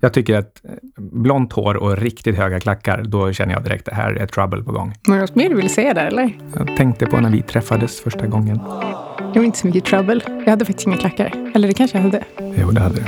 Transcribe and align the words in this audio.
Jag 0.00 0.12
tycker 0.12 0.38
att 0.38 0.60
eh, 0.64 0.70
blont 0.96 1.52
hår 1.52 1.76
och 1.76 1.96
riktigt 1.98 2.36
höga 2.36 2.60
klackar, 2.60 3.02
då 3.02 3.32
känner 3.32 3.54
jag 3.54 3.64
direkt 3.64 3.88
att 3.88 3.94
det 3.94 4.02
här 4.02 4.12
är 4.12 4.26
trouble 4.26 4.62
på 4.62 4.72
gång. 4.72 4.94
Var 5.08 5.14
det 5.14 5.20
något 5.20 5.34
mer 5.34 5.48
du 5.48 5.54
ville 5.54 5.68
säga 5.68 5.94
där 5.94 6.06
eller? 6.06 6.38
Jag 6.56 6.76
tänkte 6.76 7.06
på 7.06 7.20
när 7.20 7.30
vi 7.30 7.42
träffades 7.42 8.00
första 8.00 8.26
gången. 8.26 8.60
Det 9.32 9.38
var 9.38 9.46
inte 9.46 9.58
så 9.58 9.66
mycket 9.66 9.84
trouble. 9.84 10.20
Jag 10.26 10.50
hade 10.50 10.64
faktiskt 10.64 10.86
inga 10.86 10.96
klackar. 10.96 11.52
Eller 11.54 11.68
det 11.68 11.74
kanske 11.74 11.98
jag 11.98 12.02
hade. 12.02 12.24
Jo, 12.38 12.70
det 12.70 12.80
hade 12.80 12.94
du. 12.94 13.04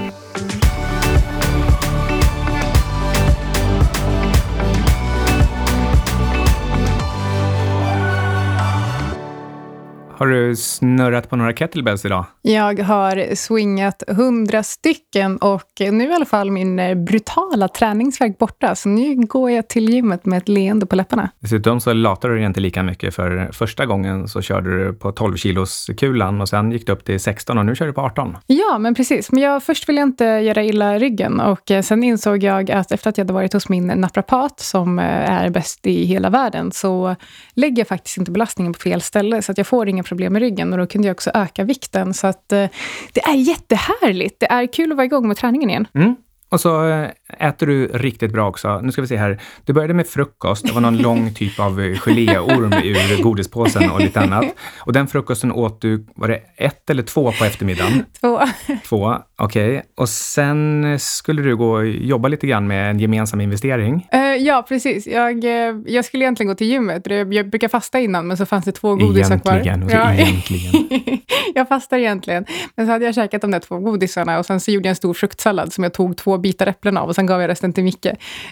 Har 10.23 10.29
du 10.29 10.57
snurrat 10.57 11.31
på 11.31 11.37
några 11.37 11.53
kettlebells 11.53 12.05
idag? 12.05 12.25
Jag 12.43 12.81
har 12.81 13.35
swingat 13.35 14.03
hundra 14.09 14.63
stycken 14.63 15.37
och 15.37 15.63
nu 15.79 16.05
är 16.05 16.11
i 16.11 16.15
alla 16.15 16.25
fall 16.25 16.51
min 16.51 16.79
eh, 16.79 16.95
brutala 16.95 17.69
träningsvärk 17.69 18.39
borta. 18.39 18.75
Så 18.75 18.89
nu 18.89 19.17
går 19.17 19.51
jag 19.51 19.69
till 19.69 19.89
gymmet 19.89 20.27
med 20.27 20.39
ett 20.39 20.49
leende 20.49 20.87
på 20.87 20.97
läpparna. 20.97 21.31
Dessutom 21.41 21.81
så 21.81 21.93
latar 21.93 22.29
du 22.29 22.45
inte 22.45 22.61
lika 22.61 22.83
mycket 22.83 23.15
för 23.15 23.51
första 23.53 23.87
gången 23.87 24.29
så 24.29 24.43
körde 24.43 24.85
du 24.85 24.93
på 24.93 25.13
12 25.13 25.37
kilos 25.37 25.91
kulan 25.99 26.41
och 26.41 26.49
sen 26.49 26.73
gick 26.73 26.87
du 26.87 26.93
upp 26.93 27.05
till 27.05 27.21
16 27.21 27.59
och 27.59 27.67
nu 27.67 27.77
kör 27.77 27.87
du 27.87 27.93
på 27.93 28.01
18. 28.01 28.37
Ja, 28.47 28.79
men 28.79 28.95
precis. 28.95 29.33
Men 29.33 29.43
jag, 29.43 29.63
först 29.63 29.89
ville 29.89 30.01
jag 30.01 30.09
inte 30.09 30.25
göra 30.25 30.63
illa 30.63 30.99
ryggen 30.99 31.41
och 31.41 31.71
eh, 31.71 31.83
sen 31.83 32.03
insåg 32.03 32.43
jag 32.43 32.71
att 32.71 32.93
efter 32.93 33.11
att 33.11 33.19
jag 33.19 33.25
hade 33.25 33.35
varit 33.35 33.53
hos 33.53 33.69
min 33.69 33.87
naprapat 33.87 34.61
som 34.61 34.99
eh, 34.99 35.33
är 35.33 35.51
bäst 35.51 35.87
i 35.87 36.05
hela 36.05 36.31
världen 36.31 36.73
så 36.73 37.17
lägger 37.55 37.81
jag 37.81 37.89
faktiskt 37.89 38.19
inte 38.19 38.31
belastningen 38.31 38.73
på 38.73 38.79
fel 38.79 39.01
ställe 39.01 39.43
så 39.43 39.53
att 39.53 39.59
jag 39.59 39.67
får 39.67 39.89
inga 39.89 40.03
problem 40.13 40.33
med 40.33 40.43
ryggen 40.43 40.73
och 40.73 40.79
då 40.79 40.87
kunde 40.87 41.09
jag 41.09 41.15
också 41.15 41.31
öka 41.35 41.65
vikten. 41.65 42.15
Så 42.15 42.27
att 42.27 42.53
eh, 42.53 42.69
det 43.13 43.21
är 43.21 43.35
jättehärligt. 43.35 44.41
Det 44.41 44.47
är 44.47 44.73
kul 44.73 44.91
att 44.93 44.97
vara 44.97 45.05
igång 45.05 45.29
med 45.29 45.37
träningen 45.37 45.71
igen. 45.71 45.87
Mm. 45.95 46.17
Och 46.53 46.61
så 46.61 46.89
eh, 46.89 47.09
äter 47.39 47.67
du 47.67 47.87
riktigt 47.87 48.33
bra 48.33 48.49
också. 48.49 48.81
Nu 48.81 48.93
ska 48.93 49.01
vi 49.01 49.09
se 49.09 49.17
här. 49.17 49.41
Du 49.65 49.73
började 49.73 49.95
med 49.95 50.07
frukost. 50.07 50.67
Det 50.67 50.73
var 50.73 50.81
någon 50.81 50.99
lång 50.99 51.35
typ 51.35 51.61
av 51.61 51.81
geléorm 52.07 52.73
ur 52.73 53.23
godispåsen 53.23 53.91
och 53.91 54.01
lite 54.01 54.21
annat. 54.21 54.45
Och 54.79 54.93
den 54.93 55.07
frukosten 55.07 55.53
åt 55.53 55.81
du, 55.81 56.07
var 56.15 56.29
det 56.29 56.41
ett 56.57 56.91
eller 56.91 57.03
två 57.03 57.33
på 57.33 57.45
eftermiddagen? 57.45 58.05
Två. 58.21 58.41
Två, 58.89 59.17
okej. 59.39 59.69
Okay. 59.69 59.83
Och 59.97 60.09
sen 60.09 60.97
skulle 60.99 61.43
du 61.43 61.57
gå 61.57 61.73
och 61.73 61.87
jobba 61.87 62.29
lite 62.29 62.47
grann 62.47 62.67
med 62.67 62.91
en 62.91 62.99
gemensam 62.99 63.41
investering? 63.41 64.09
Uh, 64.15 64.21
ja, 64.21 64.65
precis. 64.69 65.07
Jag, 65.07 65.45
jag 65.87 66.05
skulle 66.05 66.25
egentligen 66.25 66.49
gå 66.49 66.55
till 66.55 66.67
gymmet. 66.67 67.03
Jag 67.07 67.51
brukar 67.51 67.69
fasta 67.69 68.01
innan, 68.01 68.27
men 68.27 68.37
så 68.37 68.47
fanns 68.47 68.65
det 68.65 68.73
två 68.73 68.95
godisar 68.95 69.39
kvar. 69.39 69.57
Egentligen, 69.57 70.01
ja. 70.01 70.15
egentligen. 70.15 71.19
jag 71.55 71.69
fastar 71.69 71.99
egentligen. 71.99 72.45
Men 72.77 72.87
så 72.87 72.93
hade 72.93 73.05
jag 73.05 73.15
käkat 73.15 73.41
de 73.41 73.51
där 73.51 73.61
två 73.61 73.79
godisarna 73.79 74.39
och 74.39 74.47
sen 74.47 74.61
så 74.61 74.71
gjorde 74.71 74.89
jag 74.89 74.91
en 74.91 74.97
stor 74.97 75.15
fruktsallad 75.15 75.73
som 75.73 75.85
jag 75.85 75.95
tog 75.95 76.17
två 76.17 76.42
bitar 76.43 76.67
äpplen 76.67 76.97
av 76.97 77.09
och 77.09 77.15
sen 77.15 77.27
gav 77.27 77.41
jag 77.41 77.49
resten 77.49 77.73
till 77.73 77.85
Micke. 77.85 78.07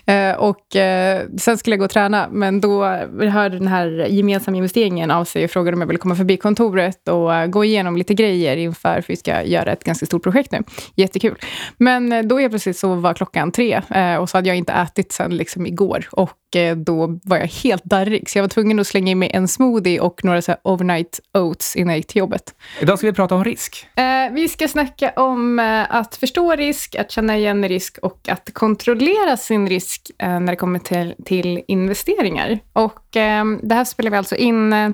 Eh, 0.06 0.32
och 0.32 0.76
eh, 0.76 1.22
sen 1.38 1.58
skulle 1.58 1.74
jag 1.74 1.78
gå 1.78 1.84
och 1.84 1.90
träna, 1.90 2.28
men 2.30 2.60
då 2.60 2.84
hörde 3.30 3.58
den 3.58 3.68
här 3.68 4.06
gemensamma 4.10 4.56
investeringen 4.56 5.10
av 5.10 5.24
sig 5.24 5.44
och 5.44 5.50
frågade 5.50 5.74
om 5.74 5.80
jag 5.80 5.86
ville 5.86 5.98
komma 5.98 6.16
förbi 6.16 6.36
kontoret 6.36 7.08
och 7.08 7.30
uh, 7.30 7.46
gå 7.46 7.64
igenom 7.64 7.96
lite 7.96 8.14
grejer 8.14 8.56
inför, 8.56 9.00
för 9.00 9.12
vi 9.12 9.16
ska 9.16 9.42
göra 9.42 9.72
ett 9.72 9.84
ganska 9.84 10.06
stort 10.06 10.22
projekt 10.22 10.52
nu. 10.52 10.62
Jättekul. 10.94 11.38
Men 11.76 12.12
uh, 12.12 12.22
då 12.22 12.38
helt 12.38 12.52
plötsligt 12.52 12.76
så 12.76 12.94
var 12.94 13.14
klockan 13.14 13.52
tre 13.52 13.82
uh, 13.96 14.16
och 14.16 14.30
så 14.30 14.38
hade 14.38 14.48
jag 14.48 14.56
inte 14.56 14.72
ätit 14.72 15.12
sen 15.12 15.36
liksom 15.36 15.66
igår. 15.66 16.08
Och 16.12 16.36
då 16.76 17.18
var 17.24 17.36
jag 17.36 17.46
helt 17.46 17.84
darrig, 17.84 18.30
så 18.30 18.38
jag 18.38 18.42
var 18.42 18.48
tvungen 18.48 18.78
att 18.78 18.86
slänga 18.86 19.12
i 19.12 19.14
mig 19.14 19.30
en 19.34 19.48
smoothie 19.48 20.00
och 20.00 20.24
några 20.24 20.42
så 20.42 20.54
overnight 20.62 21.20
oats 21.34 21.76
innan 21.76 21.88
jag 21.88 21.96
gick 21.96 22.06
till 22.06 22.18
jobbet. 22.18 22.54
Idag 22.80 22.98
ska 22.98 23.06
vi 23.06 23.12
prata 23.12 23.34
om 23.34 23.44
risk. 23.44 23.86
vi 24.32 24.48
ska 24.48 24.68
snacka 24.68 25.12
om 25.16 25.58
att 25.88 26.16
förstå 26.16 26.56
risk, 26.56 26.94
att 26.94 27.10
känna 27.10 27.36
igen 27.36 27.68
risk 27.68 27.79
och 28.02 28.28
att 28.28 28.50
kontrollera 28.52 29.36
sin 29.36 29.68
risk 29.68 30.10
eh, 30.18 30.40
när 30.40 30.52
det 30.52 30.56
kommer 30.56 30.78
till, 30.78 31.14
till 31.24 31.62
investeringar. 31.68 32.58
Och 32.72 33.16
eh, 33.16 33.44
det 33.62 33.74
här 33.74 33.84
spelar 33.84 34.10
vi 34.10 34.16
alltså 34.16 34.36
in 34.36 34.72
eh, 34.72 34.90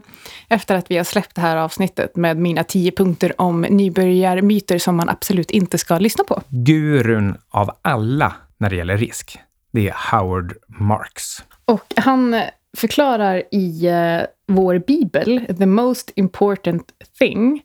efter 0.49 0.75
att 0.75 0.91
vi 0.91 0.97
har 0.97 1.05
släppt 1.05 1.35
det 1.35 1.41
här 1.41 1.57
avsnittet 1.57 2.17
med 2.17 2.37
mina 2.37 2.65
tio 2.65 2.93
punkter 2.93 3.41
om 3.41 3.61
nybörjarmyter 3.61 4.79
som 4.79 4.97
man 4.97 5.09
absolut 5.09 5.51
inte 5.51 5.79
ska 5.79 5.99
lyssna 5.99 6.25
på. 6.25 6.43
Gurun 6.49 7.37
av 7.51 7.71
alla 7.83 8.35
när 8.59 8.71
det 8.71 8.77
gäller 8.77 8.97
risk, 8.97 9.39
det 9.73 9.89
är 9.89 9.95
Howard 10.11 10.55
Marks. 10.67 11.45
Och 11.65 11.95
han 11.97 12.43
förklarar 12.77 13.43
i 13.53 13.91
vår 14.49 14.79
bibel, 14.79 15.47
the 15.59 15.67
most 15.67 16.13
important 16.15 16.93
thing, 17.19 17.63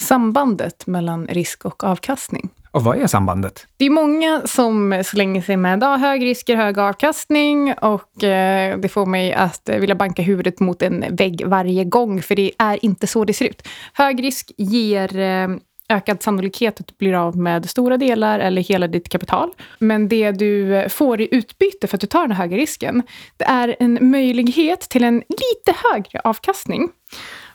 sambandet 0.00 0.86
mellan 0.86 1.26
risk 1.26 1.64
och 1.64 1.84
avkastning. 1.84 2.50
Och 2.72 2.84
vad 2.84 3.02
är 3.02 3.06
sambandet? 3.06 3.66
Det 3.76 3.84
är 3.84 3.90
många 3.90 4.42
som 4.44 5.02
slänger 5.06 5.42
sig 5.42 5.56
med 5.56 5.84
ah, 5.84 5.96
hög 5.96 6.24
risker, 6.24 6.56
hög 6.56 6.78
avkastning 6.78 7.74
och 7.74 8.24
eh, 8.24 8.78
det 8.78 8.88
får 8.88 9.06
mig 9.06 9.32
att 9.32 9.68
vilja 9.68 9.94
banka 9.94 10.22
huvudet 10.22 10.60
mot 10.60 10.82
en 10.82 11.04
vägg 11.16 11.42
varje 11.46 11.84
gång, 11.84 12.22
för 12.22 12.34
det 12.34 12.52
är 12.58 12.84
inte 12.84 13.06
så 13.06 13.24
det 13.24 13.32
ser 13.32 13.44
ut. 13.46 13.68
Hög 13.94 14.22
risk 14.22 14.52
ger 14.56 15.18
eh, 15.18 15.48
ökad 15.90 16.22
sannolikhet 16.22 16.80
att 16.80 16.86
du 16.86 16.94
blir 16.98 17.14
av 17.14 17.36
med 17.36 17.70
stora 17.70 17.96
delar 17.96 18.38
eller 18.38 18.62
hela 18.62 18.86
ditt 18.86 19.08
kapital. 19.08 19.50
Men 19.78 20.08
det 20.08 20.32
du 20.32 20.84
får 20.88 21.20
i 21.20 21.28
utbyte 21.30 21.86
för 21.86 21.96
att 21.96 22.00
du 22.00 22.06
tar 22.06 22.22
den 22.26 22.36
höga 22.36 22.56
risken, 22.56 23.02
det 23.36 23.44
är 23.44 23.76
en 23.80 24.10
möjlighet 24.10 24.80
till 24.80 25.04
en 25.04 25.14
lite 25.14 25.74
högre 25.92 26.20
avkastning. 26.24 26.88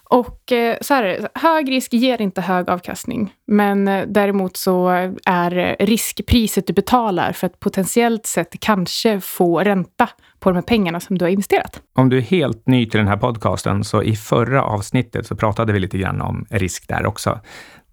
Och 0.09 0.51
eh, 0.51 0.77
så 0.81 0.93
här, 0.93 1.27
hög 1.33 1.71
risk 1.71 1.93
ger 1.93 2.21
inte 2.21 2.41
hög 2.41 2.69
avkastning. 2.69 3.33
Men 3.47 3.87
eh, 3.87 4.05
däremot 4.07 4.57
så 4.57 4.89
är 5.25 5.75
riskpriset 5.79 6.67
du 6.67 6.73
betalar 6.73 7.31
för 7.31 7.47
att 7.47 7.59
potentiellt 7.59 8.25
sett 8.25 8.59
kanske 8.59 9.19
få 9.21 9.59
ränta 9.59 10.09
på 10.39 10.49
de 10.49 10.55
här 10.55 10.61
pengarna 10.61 10.99
som 10.99 11.17
du 11.17 11.25
har 11.25 11.29
investerat. 11.29 11.81
Om 11.95 12.09
du 12.09 12.17
är 12.17 12.21
helt 12.21 12.67
ny 12.67 12.89
till 12.89 12.97
den 12.97 13.07
här 13.07 13.17
podcasten, 13.17 13.83
så 13.83 14.03
i 14.03 14.15
förra 14.15 14.63
avsnittet 14.63 15.27
så 15.27 15.35
pratade 15.35 15.73
vi 15.73 15.79
lite 15.79 15.97
grann 15.97 16.21
om 16.21 16.45
risk 16.49 16.87
där 16.87 17.05
också. 17.05 17.39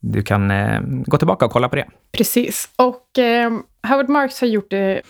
Du 0.00 0.22
kan 0.22 0.50
eh, 0.50 0.80
gå 0.82 1.18
tillbaka 1.18 1.44
och 1.44 1.52
kolla 1.52 1.68
på 1.68 1.76
det. 1.76 1.86
Precis. 2.12 2.68
Och 2.76 3.18
eh, 3.18 3.50
Howard 3.88 4.08
Marks 4.08 4.40
har 4.40 4.48
gjort 4.48 4.70
det 4.70 5.02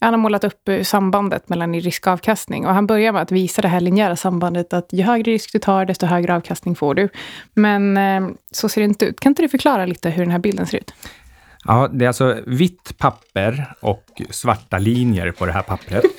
han 0.00 0.14
har 0.14 0.18
målat 0.18 0.44
upp 0.44 0.68
eh, 0.68 0.82
sambandet 0.82 1.48
mellan 1.48 1.74
risk 1.74 2.06
och 2.06 2.12
avkastning. 2.12 2.66
Och 2.66 2.74
han 2.74 2.86
börjar 2.86 3.12
med 3.12 3.22
att 3.22 3.32
visa 3.32 3.62
det 3.62 3.68
här 3.68 3.80
linjära 3.80 4.16
sambandet 4.16 4.72
att 4.72 4.88
ju 4.92 5.02
högre 5.02 5.32
risk 5.32 5.52
du 5.52 5.58
tar, 5.58 5.84
desto 5.84 6.06
högre 6.06 6.34
avkastning 6.34 6.74
får 6.74 6.94
du. 6.94 7.08
Men 7.54 7.96
eh, 7.96 8.28
så 8.50 8.68
ser 8.68 8.80
det 8.80 8.84
inte 8.84 9.04
ut. 9.04 9.20
Kan 9.20 9.30
inte 9.30 9.42
du 9.42 9.48
förklara 9.48 9.86
lite 9.86 10.10
hur 10.10 10.22
den 10.22 10.32
här 10.32 10.38
bilden 10.38 10.66
ser 10.66 10.78
ut? 10.78 10.94
Ja, 11.64 11.88
det 11.92 12.04
är 12.04 12.06
alltså 12.06 12.38
vitt 12.46 12.98
papper 12.98 13.74
och 13.80 14.22
svarta 14.30 14.78
linjer 14.78 15.32
på 15.32 15.46
det 15.46 15.52
här 15.52 15.62
pappret. 15.62 16.04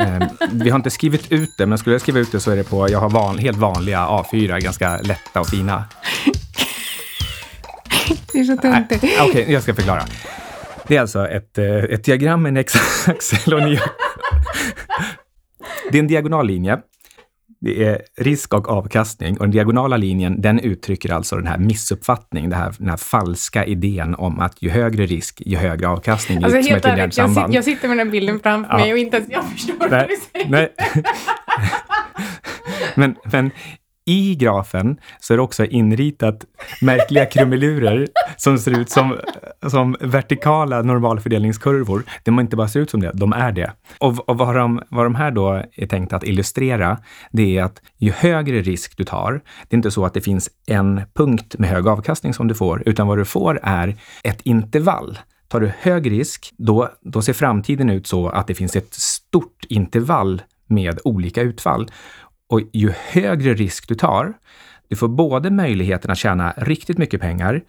Eh, 0.00 0.28
vi 0.52 0.70
har 0.70 0.76
inte 0.76 0.90
skrivit 0.90 1.32
ut 1.32 1.54
det, 1.58 1.66
men 1.66 1.78
skulle 1.78 1.94
jag 1.94 2.00
skriva 2.00 2.18
ut 2.18 2.32
det 2.32 2.40
så 2.40 2.50
är 2.50 2.56
det 2.56 2.64
på, 2.64 2.90
jag 2.90 2.98
har 2.98 3.10
van, 3.10 3.38
helt 3.38 3.58
vanliga 3.58 3.98
A4, 3.98 4.60
ganska 4.60 4.96
lätta 4.96 5.40
och 5.40 5.46
fina. 5.46 5.84
Det 8.32 8.38
är 8.38 8.44
så 8.44 8.56
töntigt. 8.56 9.04
Okej, 9.04 9.30
okay, 9.30 9.52
jag 9.52 9.62
ska 9.62 9.74
förklara. 9.74 10.02
Det 10.88 10.96
är 10.96 11.00
alltså 11.00 11.28
ett, 11.28 11.58
eh, 11.58 11.76
ett 11.76 12.04
diagram 12.04 12.42
med 12.42 12.50
en 12.50 12.56
x-axel 12.56 13.54
och 13.54 13.60
en 13.60 13.78
Det 15.90 15.98
är 15.98 16.02
en 16.02 16.06
diagonal 16.06 16.46
linje. 16.46 16.78
Det 17.60 17.84
är 17.84 18.02
risk 18.16 18.54
och 18.54 18.68
avkastning 18.68 19.36
och 19.38 19.44
den 19.44 19.50
diagonala 19.50 19.96
linjen, 19.96 20.40
den 20.40 20.60
uttrycker 20.60 21.12
alltså 21.12 21.36
den 21.36 21.46
här 21.46 21.58
missuppfattningen, 21.58 22.50
den 22.50 22.58
här, 22.58 22.74
den 22.78 22.88
här 22.88 22.96
falska 22.96 23.64
idén 23.64 24.14
om 24.14 24.40
att 24.40 24.62
ju 24.62 24.70
högre 24.70 25.06
risk, 25.06 25.42
ju 25.46 25.56
högre 25.56 25.88
avkastning. 25.88 26.44
Alltså 26.44 26.70
helt 26.70 26.84
ärligt, 26.84 27.16
jag, 27.16 27.30
sit, 27.30 27.44
jag 27.50 27.64
sitter 27.64 27.88
med 27.88 27.96
den 27.96 28.10
bilden 28.10 28.40
framför 28.40 28.72
ja. 28.72 28.78
mig 28.78 28.92
och 28.92 28.98
inte 28.98 29.16
ens 29.16 29.30
jag 29.30 29.44
förstår 29.44 29.74
nej, 29.80 29.88
vad 29.90 30.08
du 30.08 30.16
säger. 30.32 30.50
Nej. 30.50 30.74
men, 32.94 33.16
men 33.32 33.50
i 34.08 34.34
grafen 34.34 35.00
så 35.20 35.32
är 35.32 35.36
det 35.36 35.42
också 35.42 35.64
inritat 35.64 36.44
märkliga 36.80 37.26
krumelurer 37.26 38.08
som 38.36 38.58
ser 38.58 38.80
ut 38.80 38.90
som, 38.90 39.16
som 39.66 39.96
vertikala 40.00 40.82
normalfördelningskurvor. 40.82 42.02
De 42.24 42.40
inte 42.40 42.56
bara 42.56 42.68
ser 42.68 42.80
ut 42.80 42.90
som 42.90 43.00
det, 43.00 43.10
de 43.14 43.32
är 43.32 43.52
det. 43.52 43.72
Och, 43.98 44.28
och 44.28 44.38
vad, 44.38 44.54
de, 44.54 44.82
vad 44.88 45.06
de 45.06 45.14
här 45.14 45.30
då 45.30 45.62
är 45.72 45.86
tänkt 45.86 46.12
att 46.12 46.24
illustrera, 46.24 46.98
det 47.30 47.58
är 47.58 47.62
att 47.62 47.82
ju 47.96 48.12
högre 48.12 48.62
risk 48.62 48.96
du 48.96 49.04
tar, 49.04 49.32
det 49.68 49.74
är 49.74 49.76
inte 49.76 49.90
så 49.90 50.04
att 50.04 50.14
det 50.14 50.20
finns 50.20 50.50
en 50.66 51.00
punkt 51.14 51.54
med 51.58 51.70
hög 51.70 51.86
avkastning 51.86 52.34
som 52.34 52.48
du 52.48 52.54
får, 52.54 52.82
utan 52.86 53.06
vad 53.06 53.18
du 53.18 53.24
får 53.24 53.60
är 53.62 53.96
ett 54.22 54.40
intervall. 54.42 55.18
Tar 55.48 55.60
du 55.60 55.72
hög 55.80 56.10
risk, 56.10 56.52
då, 56.58 56.88
då 57.00 57.22
ser 57.22 57.32
framtiden 57.32 57.90
ut 57.90 58.06
så 58.06 58.28
att 58.28 58.46
det 58.46 58.54
finns 58.54 58.76
ett 58.76 58.94
stort 58.94 59.64
intervall 59.68 60.42
med 60.66 61.00
olika 61.04 61.42
utfall. 61.42 61.90
Och 62.48 62.60
ju 62.72 62.90
högre 62.90 63.54
risk 63.54 63.88
du 63.88 63.94
tar, 63.94 64.34
du 64.88 64.96
får 64.96 65.08
både 65.08 65.50
möjligheten 65.50 66.10
att 66.10 66.18
tjäna 66.18 66.54
riktigt 66.56 66.98
mycket 66.98 67.20
pengar, 67.20 67.62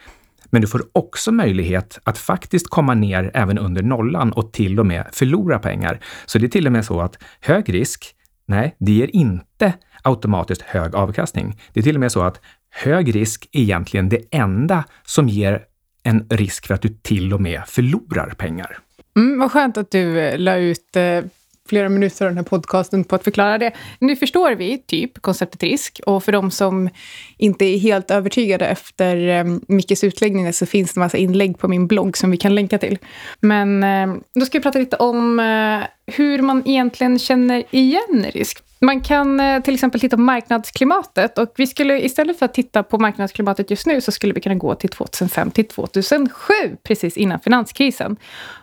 men 0.50 0.62
du 0.62 0.68
får 0.68 0.84
också 0.92 1.32
möjlighet 1.32 2.00
att 2.04 2.18
faktiskt 2.18 2.70
komma 2.70 2.94
ner 2.94 3.32
även 3.34 3.58
under 3.58 3.84
nollan 3.84 4.32
och 4.32 4.54
till 4.54 4.80
och 4.80 4.86
med 4.86 5.06
förlora 5.12 5.60
pengar. 5.60 6.00
Så 6.26 6.38
det 6.38 6.46
är 6.46 6.50
till 6.50 6.66
och 6.66 6.72
med 6.72 6.86
så 6.86 7.02
att 7.02 7.18
hög 7.42 7.74
risk, 7.74 8.16
nej, 8.46 8.76
det 8.80 8.92
ger 8.92 9.16
inte 9.16 9.74
automatiskt 10.04 10.62
hög 10.62 10.96
avkastning. 10.96 11.60
Det 11.74 11.80
är 11.80 11.84
till 11.84 11.96
och 11.96 12.00
med 12.00 12.12
så 12.12 12.22
att 12.22 12.42
hög 12.70 13.16
risk 13.16 13.50
är 13.52 13.62
egentligen 13.62 14.10
det 14.10 14.22
enda 14.32 14.84
som 15.04 15.30
ger 15.30 15.64
en 16.04 16.28
risk 16.30 16.68
för 16.68 16.74
att 16.74 16.82
du 16.82 16.90
till 16.90 17.34
och 17.34 17.42
med 17.42 17.64
förlorar 17.68 18.30
pengar. 18.30 18.78
Mm, 19.16 19.40
vad 19.40 19.52
skönt 19.52 19.78
att 19.78 19.92
du 19.92 20.20
eh, 20.20 20.40
la 20.40 20.56
ut 20.56 20.96
eh, 20.96 21.22
flera 21.70 21.90
minuter 21.90 22.26
av 22.26 22.32
den 22.32 22.38
här 22.38 22.44
podcasten 22.44 23.04
på 23.04 23.16
att 23.16 23.24
förklara 23.24 23.58
det. 23.58 23.72
Nu 24.00 24.16
förstår 24.16 24.52
vi 24.52 24.78
typ 24.78 25.22
konceptet 25.22 25.64
risk 25.64 26.00
och 26.06 26.24
för 26.24 26.32
de 26.32 26.52
som 26.52 26.90
inte 27.38 27.66
är 27.66 27.78
helt 27.78 28.12
övertygade 28.12 28.68
efter 28.68 29.28
eh, 29.28 29.58
Mickes 29.68 30.04
utläggningar 30.04 30.52
så 30.52 30.66
finns 30.66 30.94
det 30.94 30.98
en 30.98 31.04
massa 31.04 31.18
inlägg 31.18 31.58
på 31.58 31.68
min 31.68 31.88
blogg 31.88 32.18
som 32.18 32.32
vi 32.32 32.38
kan 32.38 32.56
länka 32.56 32.78
till. 32.78 32.98
Men 33.40 33.84
eh, 33.84 34.16
då 34.36 34.46
ska 34.46 34.58
vi 34.58 34.64
prata 34.64 34.80
lite 34.80 34.96
om 34.96 35.40
eh, 35.40 36.16
hur 36.16 36.42
man 36.42 36.64
egentligen 36.66 37.20
känner 37.20 37.64
igen 37.72 38.26
risk. 38.34 38.64
Man 38.82 39.02
kan 39.02 39.40
eh, 39.40 39.62
till 39.62 39.74
exempel 39.74 40.02
titta 40.02 40.16
på 40.16 40.22
marknadsklimatet 40.22 41.38
och 41.38 41.54
vi 41.56 41.68
skulle 41.68 42.06
istället 42.06 42.40
för 42.40 42.46
att 42.46 42.54
titta 42.54 42.84
på 42.84 43.00
marknadsklimatet 43.00 43.70
just 43.70 43.86
nu 43.86 44.02
så 44.02 44.12
skulle 44.12 44.34
vi 44.34 44.42
kunna 44.42 44.56
gå 44.56 44.76
till 44.76 44.90
2005 44.90 45.52
till 45.52 45.68
2007, 45.68 46.54
precis 46.84 47.18
innan 47.18 47.40
finanskrisen. 47.40 48.18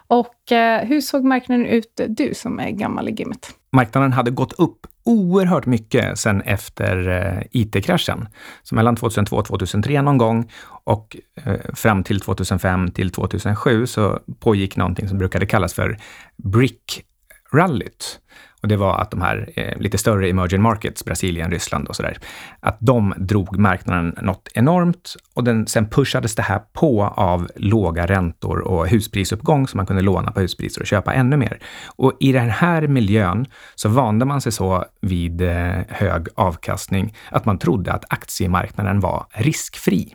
Och 0.06 0.52
eh, 0.52 0.84
hur 0.84 1.00
såg 1.00 1.24
marknaden 1.24 1.66
ut 1.66 2.00
du 2.08 2.34
som 2.34 2.60
är 2.60 2.70
gammal 2.70 3.08
i 3.08 3.12
gamet? 3.12 3.50
Marknaden 3.72 4.12
hade 4.12 4.30
gått 4.30 4.52
upp 4.52 4.86
oerhört 5.04 5.66
mycket 5.66 6.18
sen 6.18 6.40
efter 6.40 7.08
eh, 7.08 7.42
IT-kraschen. 7.50 8.28
Så 8.62 8.74
mellan 8.74 8.96
2002 8.96 9.36
och 9.36 9.46
2003 9.46 10.02
någon 10.02 10.18
gång 10.18 10.50
och 10.84 11.16
eh, 11.44 11.74
fram 11.74 12.04
till 12.04 12.20
2005 12.20 12.90
till 12.90 13.10
2007 13.10 13.86
så 13.86 14.18
pågick 14.38 14.76
någonting 14.76 15.08
som 15.08 15.18
brukade 15.18 15.46
kallas 15.46 15.74
för 15.74 15.98
BRIC-rallyt. 16.36 18.20
Och 18.62 18.68
det 18.68 18.76
var 18.76 18.98
att 18.98 19.10
de 19.10 19.20
här 19.20 19.48
eh, 19.56 19.78
lite 19.78 19.98
större 19.98 20.28
emerging 20.28 20.62
markets, 20.62 21.04
Brasilien, 21.04 21.50
Ryssland 21.50 21.88
och 21.88 21.96
sådär, 21.96 22.18
att 22.60 22.76
de 22.80 23.14
drog 23.16 23.58
marknaden 23.58 24.16
något 24.22 24.48
enormt 24.54 25.16
och 25.34 25.44
den, 25.44 25.66
sen 25.66 25.88
pushades 25.88 26.34
det 26.34 26.42
här 26.42 26.58
på 26.72 27.04
av 27.04 27.48
låga 27.56 28.06
räntor 28.06 28.58
och 28.58 28.88
husprisuppgång 28.88 29.68
så 29.68 29.76
man 29.76 29.86
kunde 29.86 30.02
låna 30.02 30.32
på 30.32 30.40
huspriser 30.40 30.80
och 30.80 30.86
köpa 30.86 31.14
ännu 31.14 31.36
mer. 31.36 31.58
Och 31.86 32.12
i 32.20 32.32
den 32.32 32.50
här 32.50 32.88
miljön 32.88 33.46
så 33.74 33.88
vande 33.88 34.24
man 34.24 34.40
sig 34.40 34.52
så 34.52 34.84
vid 35.00 35.40
eh, 35.40 35.80
hög 35.88 36.26
avkastning 36.34 37.14
att 37.30 37.44
man 37.44 37.58
trodde 37.58 37.92
att 37.92 38.04
aktiemarknaden 38.08 39.00
var 39.00 39.26
riskfri. 39.30 40.14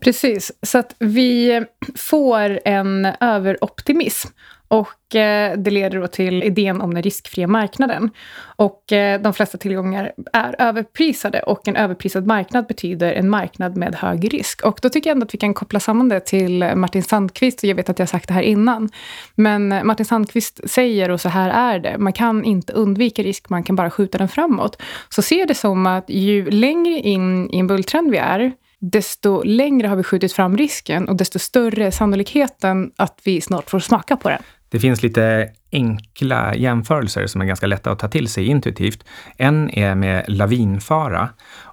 Precis, 0.00 0.52
så 0.62 0.78
att 0.78 0.94
vi 0.98 1.56
eh, 1.56 1.62
får 1.96 2.60
en 2.64 3.06
överoptimism. 3.20 4.28
Och 4.68 5.14
eh, 5.16 5.58
det 5.58 5.70
leder 5.70 6.00
då 6.00 6.06
till 6.06 6.42
idén 6.42 6.80
om 6.80 6.94
den 6.94 7.02
riskfria 7.02 7.46
marknaden. 7.46 8.10
Och 8.56 8.92
eh, 8.92 9.20
de 9.20 9.34
flesta 9.34 9.58
tillgångar 9.58 10.12
är 10.32 10.56
överprisade 10.58 11.40
och 11.40 11.68
en 11.68 11.76
överprisad 11.76 12.26
marknad 12.26 12.66
betyder 12.66 13.12
en 13.12 13.30
marknad 13.30 13.76
med 13.76 13.94
hög 13.94 14.34
risk. 14.34 14.62
Och 14.64 14.78
då 14.82 14.88
tycker 14.88 15.10
jag 15.10 15.14
ändå 15.14 15.24
att 15.24 15.34
vi 15.34 15.38
kan 15.38 15.54
koppla 15.54 15.80
samman 15.80 16.08
det 16.08 16.20
till 16.20 16.62
eh, 16.62 16.74
Martin 16.74 17.02
Sandqvist. 17.02 17.64
Jag 17.64 17.74
vet 17.74 17.88
att 17.88 17.98
jag 17.98 18.06
har 18.06 18.08
sagt 18.08 18.28
det 18.28 18.34
här 18.34 18.42
innan. 18.42 18.88
Men 19.34 19.72
eh, 19.72 19.84
Martin 19.84 20.06
Sandqvist 20.06 20.70
säger, 20.70 21.10
och 21.10 21.20
så 21.20 21.28
här 21.28 21.74
är 21.74 21.78
det, 21.78 21.98
man 21.98 22.12
kan 22.12 22.44
inte 22.44 22.72
undvika 22.72 23.22
risk, 23.22 23.48
man 23.48 23.62
kan 23.62 23.76
bara 23.76 23.90
skjuta 23.90 24.18
den 24.18 24.28
framåt. 24.28 24.82
Så 25.08 25.22
se 25.22 25.44
det 25.44 25.54
som 25.54 25.86
att 25.86 26.10
ju 26.10 26.50
längre 26.50 26.98
in 26.98 27.50
i 27.50 27.58
en 27.58 27.66
bulltrend 27.66 28.10
vi 28.10 28.18
är, 28.18 28.52
desto 28.78 29.42
längre 29.42 29.88
har 29.88 29.96
vi 29.96 30.02
skjutit 30.02 30.32
fram 30.32 30.56
risken 30.56 31.08
och 31.08 31.16
desto 31.16 31.38
större 31.38 31.86
är 31.86 31.90
sannolikheten 31.90 32.92
att 32.96 33.20
vi 33.24 33.40
snart 33.40 33.70
får 33.70 33.80
smaka 33.80 34.16
på 34.16 34.28
den. 34.28 34.42
Det 34.68 34.80
finns 34.80 35.02
lite 35.02 35.50
enkla 35.72 36.54
jämförelser 36.54 37.26
som 37.26 37.40
är 37.40 37.44
ganska 37.44 37.66
lätta 37.66 37.90
att 37.90 37.98
ta 37.98 38.08
till 38.08 38.28
sig 38.28 38.46
intuitivt. 38.46 39.04
En 39.36 39.70
är 39.70 39.94
med 39.94 40.24
lavinfara. 40.28 41.28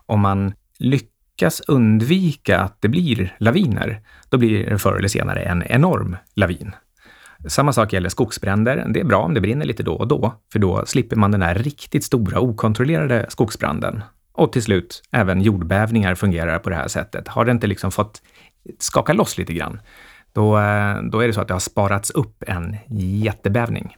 Om 0.06 0.20
man 0.20 0.54
lyckas 0.80 1.62
undvika 1.68 2.60
att 2.60 2.78
det 2.82 2.88
blir 2.88 3.36
laviner, 3.40 4.02
då 4.30 4.38
blir 4.38 4.70
det 4.70 4.80
förr 4.80 4.98
eller 4.98 5.08
senare 5.08 5.42
en 5.42 5.64
enorm 5.64 6.18
lavin. 6.36 6.76
Samma 7.48 7.74
sak 7.74 7.94
gäller 7.94 8.10
skogsbränder. 8.10 8.86
Det 8.90 9.00
är 9.00 9.04
bra 9.04 9.18
om 9.18 9.34
det 9.34 9.42
brinner 9.42 9.66
lite 9.66 9.84
då 9.84 9.94
och 9.94 10.08
då, 10.08 10.34
för 10.52 10.60
då 10.60 10.86
slipper 10.86 11.16
man 11.16 11.32
den 11.32 11.42
här 11.42 11.56
riktigt 11.56 12.04
stora 12.04 12.40
okontrollerade 12.40 13.26
skogsbranden. 13.30 14.04
Och 14.34 14.54
till 14.54 14.64
slut, 14.64 15.02
även 15.12 15.42
jordbävningar 15.42 16.16
fungerar 16.16 16.60
på 16.60 16.70
det 16.70 16.76
här 16.76 16.88
sättet. 16.88 17.28
Har 17.28 17.46
det 17.46 17.52
inte 17.52 17.68
liksom 17.68 17.92
fått 17.92 18.22
skaka 18.80 19.14
loss 19.14 19.38
lite 19.38 19.54
grann, 19.54 19.80
då, 20.34 20.60
eh, 20.60 21.02
då 21.12 21.20
är 21.20 21.28
det 21.28 21.34
så 21.34 21.42
att 21.42 21.48
det 21.48 21.54
har 21.54 21.60
sparats 21.60 22.10
upp 22.10 22.44
en 22.48 22.78
jättebävning. 22.90 23.98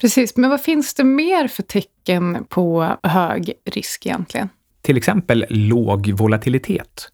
Precis, 0.00 0.36
men 0.36 0.50
vad 0.50 0.60
finns 0.60 0.94
det 0.94 1.04
mer 1.04 1.48
för 1.48 1.62
tecken 1.62 2.46
på 2.48 2.96
hög 3.02 3.52
risk 3.64 4.06
egentligen? 4.06 4.48
Till 4.82 4.96
exempel 4.96 5.46
låg 5.48 6.10
volatilitet 6.10 7.12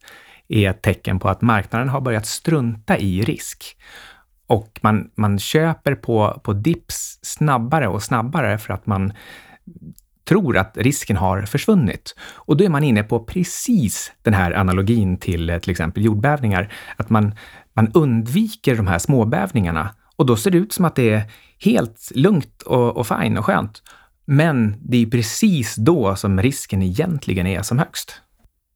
är 0.49 0.71
ett 0.71 0.83
tecken 0.83 1.19
på 1.19 1.29
att 1.29 1.43
marknaden 1.43 1.89
har 1.89 2.01
börjat 2.01 2.27
strunta 2.27 2.99
i 2.99 3.23
risk. 3.23 3.77
Och 4.47 4.81
man, 4.83 5.11
man 5.15 5.39
köper 5.39 5.95
på, 5.95 6.41
på 6.45 6.53
dips 6.53 7.19
snabbare 7.23 7.89
och 7.89 8.03
snabbare 8.03 8.59
för 8.59 8.75
att 8.75 8.87
man 8.87 9.13
tror 10.25 10.57
att 10.57 10.77
risken 10.77 11.17
har 11.17 11.43
försvunnit. 11.43 12.15
Och 12.35 12.57
då 12.57 12.65
är 12.65 12.69
man 12.69 12.85
inne 12.85 13.03
på 13.03 13.25
precis 13.25 14.13
den 14.23 14.35
här 14.35 14.53
analogin 14.53 15.17
till 15.17 15.51
eh, 15.51 15.59
till 15.59 15.71
exempel 15.71 16.05
jordbävningar. 16.05 16.73
Att 16.97 17.11
man, 17.11 17.35
man 17.73 17.91
undviker 17.95 18.77
de 18.77 18.87
här 18.87 18.99
småbävningarna 18.99 19.95
och 20.17 20.27
då 20.27 20.37
ser 20.37 20.51
det 20.51 20.59
ut 20.59 20.73
som 20.73 20.85
att 20.85 20.95
det 20.95 21.11
är 21.11 21.23
helt 21.59 22.13
lugnt 22.15 22.63
och, 22.63 22.97
och 22.97 23.07
fine 23.07 23.39
och 23.39 23.45
skönt. 23.45 23.83
Men 24.25 24.77
det 24.81 25.03
är 25.03 25.07
precis 25.07 25.77
då 25.77 26.17
som 26.17 26.43
risken 26.43 26.83
egentligen 26.83 27.47
är 27.47 27.63
som 27.63 27.79
högst. 27.79 28.21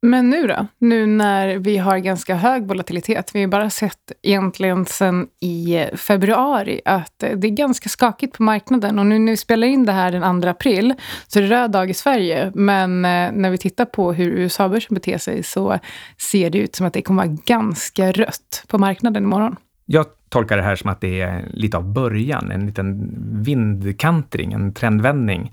Men 0.01 0.29
nu 0.29 0.47
då? 0.47 0.67
Nu 0.77 1.05
när 1.05 1.57
vi 1.57 1.77
har 1.77 1.97
ganska 1.97 2.35
hög 2.35 2.67
volatilitet. 2.67 3.35
Vi 3.35 3.41
har 3.41 3.47
bara 3.47 3.69
sett 3.69 4.11
egentligen 4.21 4.85
sedan 4.85 5.27
i 5.41 5.85
februari 5.93 6.81
att 6.85 7.19
det 7.19 7.47
är 7.47 7.51
ganska 7.51 7.89
skakigt 7.89 8.37
på 8.37 8.43
marknaden. 8.43 8.99
Och 8.99 9.05
nu 9.05 9.19
när 9.19 9.31
vi 9.31 9.37
spelar 9.37 9.67
in 9.67 9.85
det 9.85 9.91
här 9.91 10.11
den 10.11 10.41
2 10.41 10.47
april 10.47 10.93
så 11.27 11.39
är 11.39 11.43
det 11.43 11.49
röd 11.49 11.71
dag 11.71 11.89
i 11.89 11.93
Sverige. 11.93 12.51
Men 12.55 13.05
eh, 13.05 13.31
när 13.31 13.49
vi 13.49 13.57
tittar 13.57 13.85
på 13.85 14.13
hur 14.13 14.31
USA-börsen 14.31 14.93
beter 14.93 15.17
sig 15.17 15.43
så 15.43 15.79
ser 16.17 16.49
det 16.49 16.57
ut 16.57 16.75
som 16.75 16.85
att 16.85 16.93
det 16.93 17.01
kommer 17.01 17.25
vara 17.25 17.37
ganska 17.45 18.11
rött 18.11 18.63
på 18.67 18.77
marknaden 18.77 19.23
imorgon. 19.23 19.55
Jag 19.85 20.05
tolkar 20.29 20.57
det 20.57 20.63
här 20.63 20.75
som 20.75 20.89
att 20.89 21.01
det 21.01 21.21
är 21.21 21.45
lite 21.53 21.77
av 21.77 21.93
början, 21.93 22.51
en 22.51 22.65
liten 22.65 23.11
vindkantring, 23.43 24.53
en 24.53 24.73
trendvändning 24.73 25.51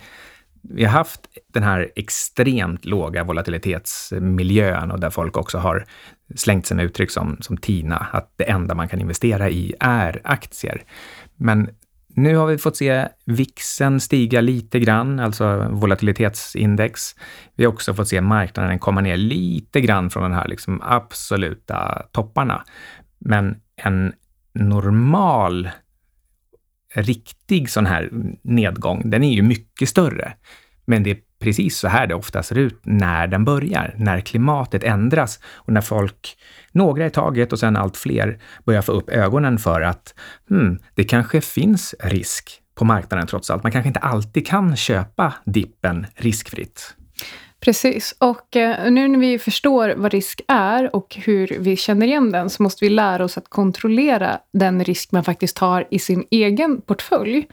vi 0.70 0.84
har 0.84 0.92
haft 0.92 1.20
den 1.54 1.62
här 1.62 1.92
extremt 1.96 2.84
låga 2.84 3.24
volatilitetsmiljön 3.24 4.90
och 4.90 5.00
där 5.00 5.10
folk 5.10 5.36
också 5.36 5.58
har 5.58 5.86
slängt 6.34 6.66
sig 6.66 6.76
med 6.76 6.84
uttryck 6.84 7.10
som, 7.10 7.36
som 7.40 7.56
TINA, 7.56 8.06
att 8.12 8.32
det 8.36 8.44
enda 8.44 8.74
man 8.74 8.88
kan 8.88 9.00
investera 9.00 9.50
i 9.50 9.74
är 9.80 10.20
aktier. 10.24 10.82
Men 11.36 11.68
nu 12.08 12.36
har 12.36 12.46
vi 12.46 12.58
fått 12.58 12.76
se 12.76 13.08
VIXen 13.24 14.00
stiga 14.00 14.40
lite 14.40 14.80
grann, 14.80 15.20
alltså 15.20 15.68
volatilitetsindex. 15.70 17.14
Vi 17.56 17.64
har 17.64 17.72
också 17.72 17.94
fått 17.94 18.08
se 18.08 18.20
marknaden 18.20 18.78
komma 18.78 19.00
ner 19.00 19.16
lite 19.16 19.80
grann 19.80 20.10
från 20.10 20.22
de 20.22 20.32
här 20.32 20.48
liksom 20.48 20.82
absoluta 20.84 22.02
topparna. 22.12 22.64
Men 23.18 23.56
en 23.76 24.12
normal 24.54 25.70
riktig 26.96 27.70
sån 27.70 27.86
här 27.86 28.10
nedgång, 28.42 29.10
den 29.10 29.24
är 29.24 29.32
ju 29.32 29.42
mycket 29.42 29.88
större. 29.88 30.32
Men 30.84 31.02
det 31.02 31.10
är 31.10 31.18
precis 31.38 31.78
så 31.78 31.88
här 31.88 32.06
det 32.06 32.14
ofta 32.14 32.42
ser 32.42 32.58
ut 32.58 32.80
när 32.82 33.26
den 33.26 33.44
börjar, 33.44 33.94
när 33.96 34.20
klimatet 34.20 34.84
ändras 34.84 35.40
och 35.54 35.72
när 35.72 35.80
folk, 35.80 36.36
några 36.72 37.06
i 37.06 37.10
taget 37.10 37.52
och 37.52 37.58
sen 37.58 37.76
allt 37.76 37.96
fler, 37.96 38.38
börjar 38.64 38.82
få 38.82 38.92
upp 38.92 39.10
ögonen 39.10 39.58
för 39.58 39.80
att 39.80 40.14
hmm, 40.48 40.78
det 40.94 41.04
kanske 41.04 41.40
finns 41.40 41.94
risk 42.00 42.60
på 42.74 42.84
marknaden 42.84 43.26
trots 43.26 43.50
allt. 43.50 43.62
Man 43.62 43.72
kanske 43.72 43.88
inte 43.88 44.00
alltid 44.00 44.46
kan 44.46 44.76
köpa 44.76 45.34
dippen 45.44 46.06
riskfritt. 46.14 46.96
Precis. 47.60 48.14
Och 48.18 48.56
eh, 48.56 48.90
nu 48.90 49.08
när 49.08 49.18
vi 49.18 49.38
förstår 49.38 49.94
vad 49.96 50.12
risk 50.12 50.40
är 50.48 50.96
och 50.96 51.16
hur 51.16 51.56
vi 51.58 51.76
känner 51.76 52.06
igen 52.06 52.32
den 52.32 52.50
så 52.50 52.62
måste 52.62 52.84
vi 52.84 52.88
lära 52.88 53.24
oss 53.24 53.38
att 53.38 53.48
kontrollera 53.48 54.38
den 54.52 54.84
risk 54.84 55.12
man 55.12 55.24
faktiskt 55.24 55.56
tar 55.56 55.86
i 55.90 55.98
sin 55.98 56.24
egen 56.30 56.80
portfölj. 56.80 57.46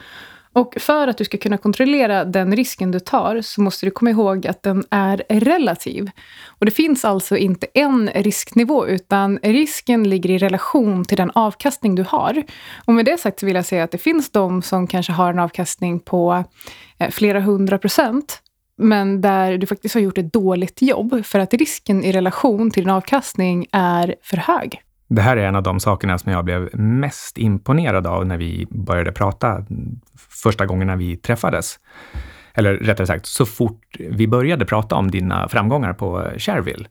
Och 0.56 0.74
för 0.80 1.08
att 1.08 1.18
du 1.18 1.26
ska 1.26 1.38
kunna 1.38 1.58
kontrollera 1.58 2.26
den 2.26 2.56
risken 2.56 2.92
du 2.92 3.00
tar 3.00 3.42
så 3.42 3.62
måste 3.62 3.86
du 3.86 3.92
komma 3.92 4.12
ihåg 4.12 4.48
att 4.48 4.64
den 4.64 4.84
är 4.90 5.24
relativ. 5.30 6.10
Och 6.48 6.66
det 6.66 6.72
finns 6.72 7.06
alltså 7.06 7.38
inte 7.38 7.68
en 7.74 8.10
risknivå 8.10 8.88
utan 8.88 9.40
risken 9.44 10.10
ligger 10.10 10.30
i 10.30 10.38
relation 10.38 11.06
till 11.06 11.18
den 11.18 11.32
avkastning 11.32 11.96
du 11.96 12.04
har. 12.04 12.44
Och 12.86 12.94
med 12.94 13.06
det 13.06 13.18
sagt 13.18 13.40
så 13.40 13.46
vill 13.46 13.56
jag 13.56 13.66
säga 13.66 13.84
att 13.84 13.92
det 13.92 13.98
finns 13.98 14.32
de 14.32 14.62
som 14.62 14.88
kanske 14.88 15.12
har 15.12 15.30
en 15.30 15.40
avkastning 15.40 16.00
på 16.00 16.44
eh, 17.00 17.10
flera 17.10 17.40
hundra 17.40 17.78
procent 17.78 18.42
men 18.78 19.22
där 19.22 19.58
du 19.58 19.68
faktiskt 19.68 19.94
har 19.94 20.02
gjort 20.02 20.18
ett 20.18 20.34
dåligt 20.34 20.82
jobb 20.82 21.26
för 21.26 21.40
att 21.40 21.54
risken 21.54 22.04
i 22.04 22.12
relation 22.12 22.72
till 22.72 22.84
din 22.84 22.90
avkastning 22.90 23.66
är 23.72 24.16
för 24.22 24.38
hög. 24.38 24.82
Det 25.08 25.22
här 25.22 25.38
är 25.38 25.48
en 25.48 25.56
av 25.56 25.64
de 25.64 25.80
sakerna 25.80 26.18
som 26.18 26.32
jag 26.32 26.46
blev 26.46 26.80
mest 26.80 27.38
imponerad 27.38 28.08
av 28.08 28.26
när 28.26 28.38
vi 28.38 28.68
började 28.70 29.12
prata 29.12 29.66
första 30.30 30.66
gången 30.66 30.88
när 30.88 30.96
vi 30.96 31.18
träffades. 31.18 31.80
eller 32.54 32.74
rättare 32.74 33.08
sagt, 33.08 33.26
så 33.26 33.46
fort 33.46 33.98
vi 34.00 34.28
började 34.28 34.66
prata 34.66 34.96
om 34.96 35.12
dina 35.12 35.50
framgångar 35.50 35.94
på 35.94 36.32
Shareville, 36.38 36.86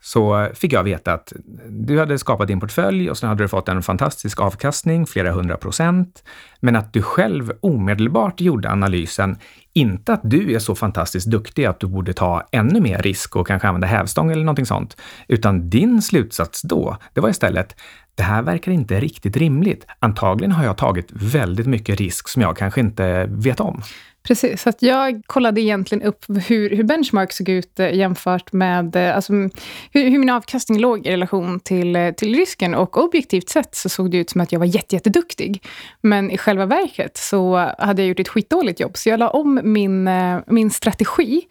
så 0.00 0.48
fick 0.54 0.72
jag 0.72 0.84
veta 0.84 1.12
att 1.12 1.32
du 1.68 1.98
hade 1.98 2.18
skapat 2.18 2.48
din 2.48 2.60
portfölj 2.60 3.10
och 3.10 3.18
sen 3.18 3.28
hade 3.28 3.44
du 3.44 3.48
fått 3.48 3.68
en 3.68 3.82
fantastisk 3.82 4.40
avkastning, 4.40 5.06
flera 5.06 5.32
hundra 5.32 5.56
procent, 5.56 6.24
men 6.60 6.76
att 6.76 6.92
du 6.92 7.02
själv 7.02 7.52
omedelbart 7.60 8.40
gjorde 8.40 8.70
analysen, 8.70 9.36
inte 9.72 10.12
att 10.12 10.20
du 10.24 10.54
är 10.54 10.58
så 10.58 10.74
fantastiskt 10.74 11.26
duktig 11.26 11.64
att 11.64 11.80
du 11.80 11.86
borde 11.86 12.12
ta 12.12 12.48
ännu 12.52 12.80
mer 12.80 12.98
risk 12.98 13.36
och 13.36 13.46
kanske 13.46 13.68
använda 13.68 13.86
hävstång 13.86 14.30
eller 14.32 14.44
någonting 14.44 14.66
sånt, 14.66 14.96
utan 15.28 15.70
din 15.70 16.02
slutsats 16.02 16.62
då, 16.62 16.96
det 17.14 17.20
var 17.20 17.28
istället, 17.28 17.76
det 18.14 18.22
här 18.22 18.42
verkar 18.42 18.72
inte 18.72 19.00
riktigt 19.00 19.36
rimligt. 19.36 19.86
Antagligen 19.98 20.52
har 20.52 20.64
jag 20.64 20.76
tagit 20.76 21.08
väldigt 21.10 21.66
mycket 21.66 22.00
risk 22.00 22.28
som 22.28 22.42
jag 22.42 22.56
kanske 22.56 22.80
inte 22.80 23.26
vet 23.28 23.60
om. 23.60 23.82
Precis, 24.22 24.62
så 24.62 24.68
att 24.68 24.82
jag 24.82 25.22
kollade 25.26 25.60
egentligen 25.60 26.02
upp 26.02 26.24
hur, 26.48 26.76
hur 26.76 26.84
benchmark 26.84 27.32
såg 27.32 27.48
ut 27.48 27.80
eh, 27.80 27.94
jämfört 27.94 28.52
med 28.52 28.96
eh, 28.96 29.16
alltså, 29.16 29.32
hur, 29.32 29.50
hur, 29.92 30.18
min 30.18 30.30
avkastning 30.30 30.78
låg 30.78 31.06
i 31.06 31.10
relation 31.10 31.60
till, 31.60 31.96
eh, 31.96 32.10
till 32.10 32.34
risken. 32.34 32.74
Och 32.74 33.04
objektivt 33.04 33.48
sett 33.48 33.74
så 33.74 33.88
såg 33.88 34.10
det 34.10 34.16
ut 34.16 34.30
som 34.30 34.40
att 34.40 34.52
jag 34.52 34.58
var 34.58 34.66
jätteduktig. 34.66 35.62
Men 36.00 36.30
i 36.30 36.38
själva 36.38 36.66
verket 36.66 37.16
så 37.16 37.56
hade 37.78 38.02
jag 38.02 38.08
gjort 38.08 38.20
ett 38.20 38.28
skitdåligt 38.28 38.80
jobb. 38.80 38.96
Så 38.96 39.08
jag 39.08 39.18
la 39.18 39.28
om 39.28 39.59
min, 39.62 40.08
eh, 40.08 40.38
min 40.46 40.70
strategi 40.70 41.42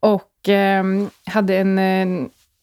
och 0.00 0.48
ehm, 0.48 1.10
hade 1.26 1.56
en, 1.56 1.78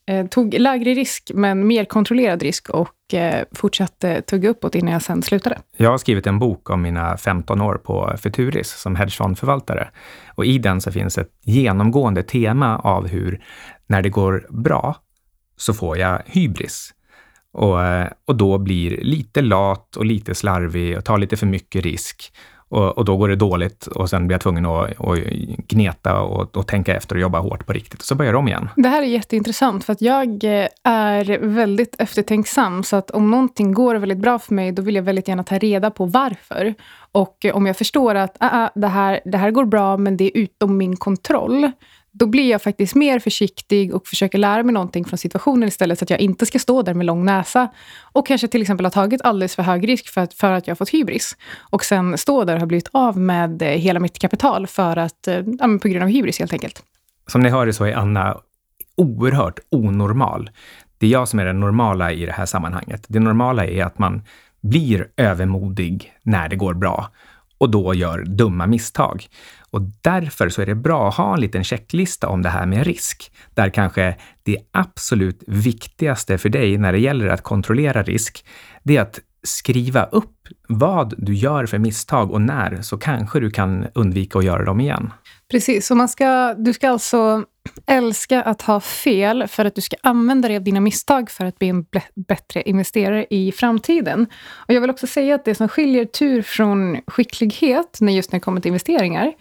eh, 0.05 0.27
tog 0.29 0.53
lägre 0.53 0.93
risk, 0.93 1.31
men 1.33 1.67
mer 1.67 1.85
kontrollerad 1.85 2.41
risk 2.41 2.69
och 2.69 3.13
eh, 3.13 3.45
fortsatte 3.51 4.21
tugga 4.21 4.49
uppåt 4.49 4.75
innan 4.75 4.93
jag 4.93 5.01
sen 5.01 5.21
slutade. 5.21 5.59
Jag 5.77 5.91
har 5.91 5.97
skrivit 5.97 6.27
en 6.27 6.39
bok 6.39 6.69
om 6.69 6.81
mina 6.81 7.17
15 7.17 7.61
år 7.61 7.75
på 7.75 8.13
Futuris 8.17 8.69
som 8.69 8.95
hedgefondförvaltare. 8.95 9.89
Och 10.35 10.45
i 10.45 10.57
den 10.57 10.81
så 10.81 10.91
finns 10.91 11.17
ett 11.17 11.31
genomgående 11.41 12.23
tema 12.23 12.77
av 12.77 13.07
hur 13.07 13.43
när 13.87 14.01
det 14.01 14.09
går 14.09 14.47
bra 14.49 14.95
så 15.57 15.73
får 15.73 15.97
jag 15.97 16.21
hybris. 16.25 16.93
Och, 17.53 17.83
eh, 17.83 18.07
och 18.25 18.35
då 18.35 18.57
blir 18.57 18.97
lite 19.01 19.41
lat 19.41 19.95
och 19.95 20.05
lite 20.05 20.35
slarvig 20.35 20.97
och 20.97 21.05
tar 21.05 21.17
lite 21.17 21.37
för 21.37 21.45
mycket 21.45 21.85
risk. 21.85 22.33
Och, 22.73 22.97
och, 22.97 23.05
då 23.05 23.17
går 23.17 23.29
det 23.29 23.35
dåligt 23.35 23.87
och 23.87 24.09
sen 24.09 24.27
blir 24.27 24.33
jag 24.33 24.41
tvungen 24.41 24.65
att, 24.65 25.01
att 25.01 25.19
gneta 25.67 26.21
och, 26.21 26.57
och, 26.57 26.67
tänka 26.67 26.95
efter 26.95 27.15
och 27.15 27.21
jobba 27.21 27.39
hårt 27.39 27.65
på 27.65 27.73
riktigt. 27.73 27.99
Och 27.99 28.05
så 28.05 28.15
börjar 28.15 28.33
jag 28.33 28.39
om 28.39 28.47
igen. 28.47 28.69
Det 28.75 28.89
här 28.89 29.01
är 29.01 29.05
jätteintressant 29.05 29.83
för 29.83 29.93
att 29.93 30.01
jag 30.01 30.43
eh, 30.43 30.67
är 30.83 31.39
väldigt 31.39 31.95
eftertänksam. 31.99 32.83
Så 32.83 32.95
att 32.95 33.11
om 33.11 33.31
någonting 33.31 33.73
går 33.73 33.95
väldigt 33.95 34.17
bra 34.17 34.39
för 34.39 34.53
mig, 34.53 34.71
då 34.71 34.81
vill 34.81 34.95
jag 34.95 35.03
väldigt 35.03 35.27
gärna 35.27 35.43
ta 35.43 35.57
reda 35.57 35.91
på 35.91 36.05
varför. 36.05 36.73
Och 37.11 37.45
om 37.53 37.65
jag 37.65 37.77
förstår 37.77 38.15
att 38.15 38.37
ah, 38.39 38.63
ah, 38.63 38.69
det, 38.75 38.87
här, 38.87 39.19
det 39.25 39.37
här 39.37 39.51
går 39.51 39.65
bra, 39.65 39.97
men 39.97 40.17
det 40.17 40.23
är 40.23 40.41
utom 40.41 40.77
min 40.77 40.95
kontroll, 40.95 41.71
då 42.15 42.27
blir 42.27 42.51
jag 42.51 42.61
faktiskt 42.61 42.95
mer 42.95 43.19
försiktig 43.19 43.95
och 43.95 44.07
försöker 44.07 44.37
lära 44.37 44.63
mig 44.63 44.73
någonting 44.73 45.05
från 45.05 45.17
situationen 45.17 45.69
istället, 45.69 45.99
så 45.99 46.03
att 46.03 46.09
jag 46.09 46.19
inte 46.19 46.45
ska 46.45 46.59
stå 46.59 46.81
där 46.81 46.93
med 46.93 47.05
lång 47.05 47.25
näsa 47.25 47.67
och 48.01 48.27
kanske 48.27 48.47
till 48.47 48.61
exempel 48.61 48.85
ha 48.85 48.91
tagit 48.91 49.21
alldeles 49.21 49.55
för 49.55 49.63
hög 49.63 49.87
risk 49.87 50.09
för 50.09 50.21
att, 50.21 50.33
för 50.33 50.51
att 50.51 50.67
jag 50.67 50.71
har 50.71 50.77
fått 50.77 50.89
hybris. 50.89 51.37
Och 51.59 51.85
sen 51.85 52.17
stå 52.17 52.43
där 52.43 52.53
och 52.53 52.59
ha 52.59 52.67
blivit 52.67 52.89
av 52.91 53.17
med 53.17 53.61
eh, 53.61 53.67
hela 53.67 53.99
mitt 53.99 54.19
kapital 54.19 54.67
för 54.67 54.97
att, 54.97 55.27
eh, 55.27 55.35
ja, 55.59 55.77
på 55.81 55.87
grund 55.87 56.03
av 56.03 56.09
hybris 56.09 56.39
helt 56.39 56.53
enkelt. 56.53 56.83
Som 57.27 57.41
ni 57.41 57.49
hör 57.49 57.71
så 57.71 57.85
är 57.85 57.93
Anna 57.93 58.37
oerhört 58.97 59.59
onormal. 59.69 60.49
Det 60.97 61.05
är 61.05 61.11
jag 61.11 61.27
som 61.27 61.39
är 61.39 61.45
det 61.45 61.53
normala 61.53 62.11
i 62.11 62.25
det 62.25 62.31
här 62.31 62.45
sammanhanget. 62.45 63.05
Det 63.07 63.19
normala 63.19 63.65
är 63.65 63.83
att 63.83 63.99
man 63.99 64.21
blir 64.61 65.07
övermodig 65.17 66.13
när 66.23 66.49
det 66.49 66.55
går 66.55 66.73
bra 66.73 67.09
och 67.63 67.69
då 67.69 67.93
gör 67.93 68.23
dumma 68.23 68.67
misstag. 68.67 69.27
Och 69.71 69.81
därför 70.01 70.49
så 70.49 70.61
är 70.61 70.65
det 70.65 70.75
bra 70.75 71.09
att 71.09 71.15
ha 71.15 71.33
en 71.33 71.41
liten 71.41 71.63
checklista 71.63 72.27
om 72.27 72.41
det 72.41 72.49
här 72.49 72.65
med 72.65 72.85
risk, 72.85 73.31
där 73.53 73.69
kanske 73.69 74.15
det 74.43 74.57
absolut 74.71 75.43
viktigaste 75.47 76.37
för 76.37 76.49
dig 76.49 76.77
när 76.77 76.91
det 76.91 76.99
gäller 76.99 77.27
att 77.27 77.41
kontrollera 77.41 78.03
risk, 78.03 78.45
det 78.83 78.97
är 78.97 79.01
att 79.01 79.19
skriva 79.43 80.05
upp 80.05 80.47
vad 80.67 81.13
du 81.17 81.33
gör 81.33 81.65
för 81.65 81.77
misstag 81.77 82.31
och 82.31 82.41
när, 82.41 82.81
så 82.81 82.97
kanske 82.97 83.39
du 83.39 83.51
kan 83.51 83.87
undvika 83.95 84.39
att 84.39 84.45
göra 84.45 84.65
dem 84.65 84.79
igen. 84.79 85.13
Precis, 85.51 85.87
så 85.87 85.95
man 85.95 86.09
ska, 86.09 86.53
du 86.53 86.73
ska 86.73 86.89
alltså 86.89 87.45
älska 87.85 88.41
att 88.41 88.61
ha 88.61 88.79
fel 88.79 89.47
för 89.47 89.65
att 89.65 89.75
du 89.75 89.81
ska 89.81 89.95
använda 90.03 90.47
dig 90.47 90.57
av 90.57 90.63
dina 90.63 90.79
misstag 90.79 91.29
för 91.29 91.45
att 91.45 91.59
bli 91.59 91.69
en 91.69 91.85
bättre 92.15 92.61
investerare 92.61 93.25
i 93.29 93.51
framtiden. 93.51 94.27
Och 94.53 94.73
jag 94.73 94.81
vill 94.81 94.89
också 94.89 95.07
säga 95.07 95.35
att 95.35 95.45
det 95.45 95.55
som 95.55 95.67
skiljer 95.67 96.05
tur 96.05 96.41
från 96.41 97.01
skicklighet 97.07 97.97
när 98.01 98.13
just 98.13 98.31
när 98.31 98.39
det 98.39 98.43
kommer 98.43 98.61
till 98.61 98.69
investeringar, 98.69 99.33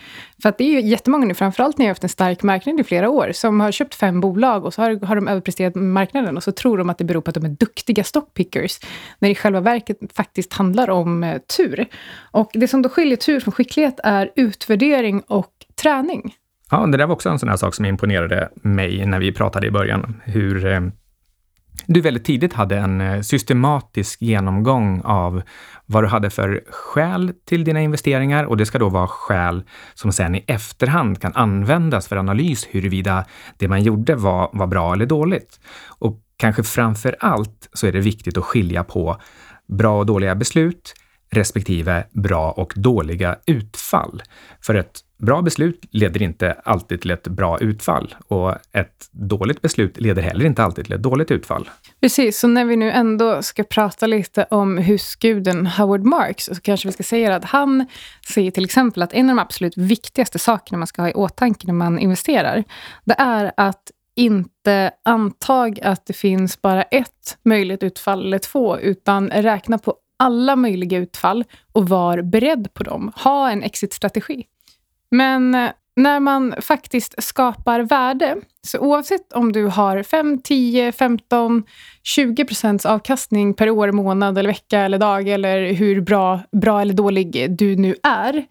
för 0.42 0.48
att 0.48 0.58
det 0.58 0.64
är 0.64 0.68
ju 0.68 0.88
jättemånga 0.88 1.26
nu, 1.26 1.34
framförallt 1.34 1.78
när 1.78 1.84
jag 1.84 1.88
har 1.88 1.94
haft 1.94 2.02
en 2.02 2.08
stark 2.08 2.42
marknad 2.42 2.80
i 2.80 2.84
flera 2.84 3.10
år, 3.10 3.32
som 3.32 3.60
har 3.60 3.72
köpt 3.72 3.94
fem 3.94 4.20
bolag 4.20 4.64
och 4.64 4.74
så 4.74 4.82
har, 4.82 5.06
har 5.06 5.16
de 5.16 5.28
överpresterat 5.28 5.74
marknaden 5.74 6.36
och 6.36 6.42
så 6.42 6.52
tror 6.52 6.78
de 6.78 6.90
att 6.90 6.98
det 6.98 7.04
beror 7.04 7.20
på 7.20 7.30
att 7.30 7.34
de 7.34 7.44
är 7.44 7.48
duktiga 7.48 8.04
stockpickers, 8.04 8.80
när 9.18 9.28
det 9.28 9.32
i 9.32 9.34
själva 9.34 9.60
verket 9.60 9.98
faktiskt 10.14 10.52
handlar 10.52 10.90
om 10.90 11.24
eh, 11.24 11.38
tur. 11.56 11.86
Och 12.30 12.50
det 12.54 12.68
som 12.68 12.82
då 12.82 12.88
skiljer 12.88 13.16
tur 13.16 13.40
från 13.40 13.52
skicklighet 13.52 14.00
är 14.04 14.30
utvärdering 14.36 15.20
och 15.20 15.52
träning. 15.82 16.34
Ja, 16.72 16.86
det 16.86 16.96
där 16.96 17.06
var 17.06 17.14
också 17.14 17.28
en 17.28 17.38
sån 17.38 17.48
här 17.48 17.56
sak 17.56 17.74
som 17.74 17.84
imponerade 17.84 18.48
mig 18.54 19.06
när 19.06 19.18
vi 19.18 19.32
pratade 19.32 19.66
i 19.66 19.70
början. 19.70 20.20
Hur 20.24 20.66
eh, 20.66 20.80
du 21.86 22.00
väldigt 22.00 22.24
tidigt 22.24 22.52
hade 22.52 22.76
en 22.76 23.00
eh, 23.00 23.20
systematisk 23.20 24.22
genomgång 24.22 25.00
av 25.04 25.42
vad 25.86 26.04
du 26.04 26.08
hade 26.08 26.30
för 26.30 26.64
skäl 26.70 27.32
till 27.44 27.64
dina 27.64 27.80
investeringar 27.80 28.44
och 28.44 28.56
det 28.56 28.66
ska 28.66 28.78
då 28.78 28.88
vara 28.88 29.06
skäl 29.06 29.62
som 29.94 30.12
sen 30.12 30.34
i 30.34 30.44
efterhand 30.46 31.20
kan 31.20 31.32
användas 31.34 32.08
för 32.08 32.16
analys 32.16 32.68
huruvida 32.70 33.24
det 33.58 33.68
man 33.68 33.82
gjorde 33.82 34.14
var, 34.14 34.50
var 34.52 34.66
bra 34.66 34.92
eller 34.92 35.06
dåligt. 35.06 35.60
Och 35.88 36.20
kanske 36.36 36.62
framför 36.62 37.16
allt 37.20 37.68
så 37.72 37.86
är 37.86 37.92
det 37.92 38.00
viktigt 38.00 38.38
att 38.38 38.44
skilja 38.44 38.84
på 38.84 39.16
bra 39.68 39.98
och 39.98 40.06
dåliga 40.06 40.34
beslut 40.34 40.94
respektive 41.32 42.04
bra 42.10 42.50
och 42.50 42.72
dåliga 42.76 43.36
utfall. 43.46 44.22
För 44.60 44.74
ett 44.74 45.00
bra 45.18 45.42
beslut 45.42 45.84
leder 45.90 46.22
inte 46.22 46.52
alltid 46.64 47.00
till 47.00 47.10
ett 47.10 47.28
bra 47.28 47.58
utfall 47.58 48.14
och 48.28 48.54
ett 48.72 49.08
dåligt 49.10 49.62
beslut 49.62 50.00
leder 50.00 50.22
heller 50.22 50.44
inte 50.44 50.62
alltid 50.62 50.84
till 50.84 50.94
ett 50.94 51.02
dåligt 51.02 51.30
utfall. 51.30 51.70
Precis, 52.00 52.38
så 52.38 52.48
när 52.48 52.64
vi 52.64 52.76
nu 52.76 52.90
ändå 52.90 53.42
ska 53.42 53.64
prata 53.64 54.06
lite 54.06 54.46
om 54.50 54.78
husguden 54.78 55.66
Howard 55.66 56.04
Marks 56.04 56.44
så 56.44 56.60
kanske 56.60 56.88
vi 56.88 56.92
ska 56.92 57.02
säga 57.02 57.36
att 57.36 57.44
han 57.44 57.86
säger 58.34 58.50
till 58.50 58.64
exempel 58.64 59.02
att 59.02 59.12
en 59.12 59.30
av 59.30 59.36
de 59.36 59.42
absolut 59.42 59.76
viktigaste 59.76 60.38
sakerna 60.38 60.78
man 60.78 60.86
ska 60.86 61.02
ha 61.02 61.08
i 61.08 61.14
åtanke 61.14 61.66
när 61.66 61.74
man 61.74 61.98
investerar, 61.98 62.64
det 63.04 63.14
är 63.18 63.52
att 63.56 63.90
inte 64.14 64.90
antag 65.04 65.80
att 65.82 66.06
det 66.06 66.12
finns 66.12 66.62
bara 66.62 66.82
ett 66.82 67.38
möjligt 67.44 67.82
utfall 67.82 68.26
eller 68.26 68.38
två, 68.38 68.78
utan 68.78 69.30
räkna 69.30 69.78
på 69.78 69.94
alla 70.22 70.56
möjliga 70.56 70.98
utfall 70.98 71.44
och 71.72 71.88
var 71.88 72.22
beredd 72.22 72.74
på 72.74 72.82
dem. 72.82 73.12
Ha 73.14 73.50
en 73.50 73.62
exitstrategi. 73.62 74.44
Men 75.10 75.54
eh, 75.54 75.70
när 75.96 76.20
man 76.20 76.54
faktiskt 76.60 77.22
skapar 77.22 77.80
värde, 77.80 78.36
så 78.66 78.78
oavsett 78.78 79.32
om 79.32 79.52
du 79.52 79.66
har 79.66 80.02
5, 80.02 80.38
10, 80.42 80.92
15, 80.92 81.64
20 82.02 82.44
procents 82.44 82.86
avkastning 82.86 83.54
per 83.54 83.70
år, 83.70 83.92
månad, 83.92 84.38
eller 84.38 84.50
vecka 84.50 84.80
eller 84.80 84.98
dag 84.98 85.28
eller 85.28 85.72
hur 85.72 86.00
bra, 86.00 86.40
bra 86.52 86.80
eller 86.80 86.94
dålig 86.94 87.56
du 87.58 87.76
nu 87.76 87.96
är, 88.02 88.44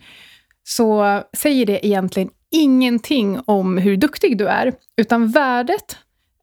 så 0.64 1.22
säger 1.38 1.66
det 1.66 1.88
egentligen 1.88 2.30
ingenting 2.52 3.40
om 3.46 3.78
hur 3.78 3.98
duktig 3.98 4.38
du 4.38 4.48
är, 4.48 4.74
utan 4.98 5.28
värdet 5.28 5.98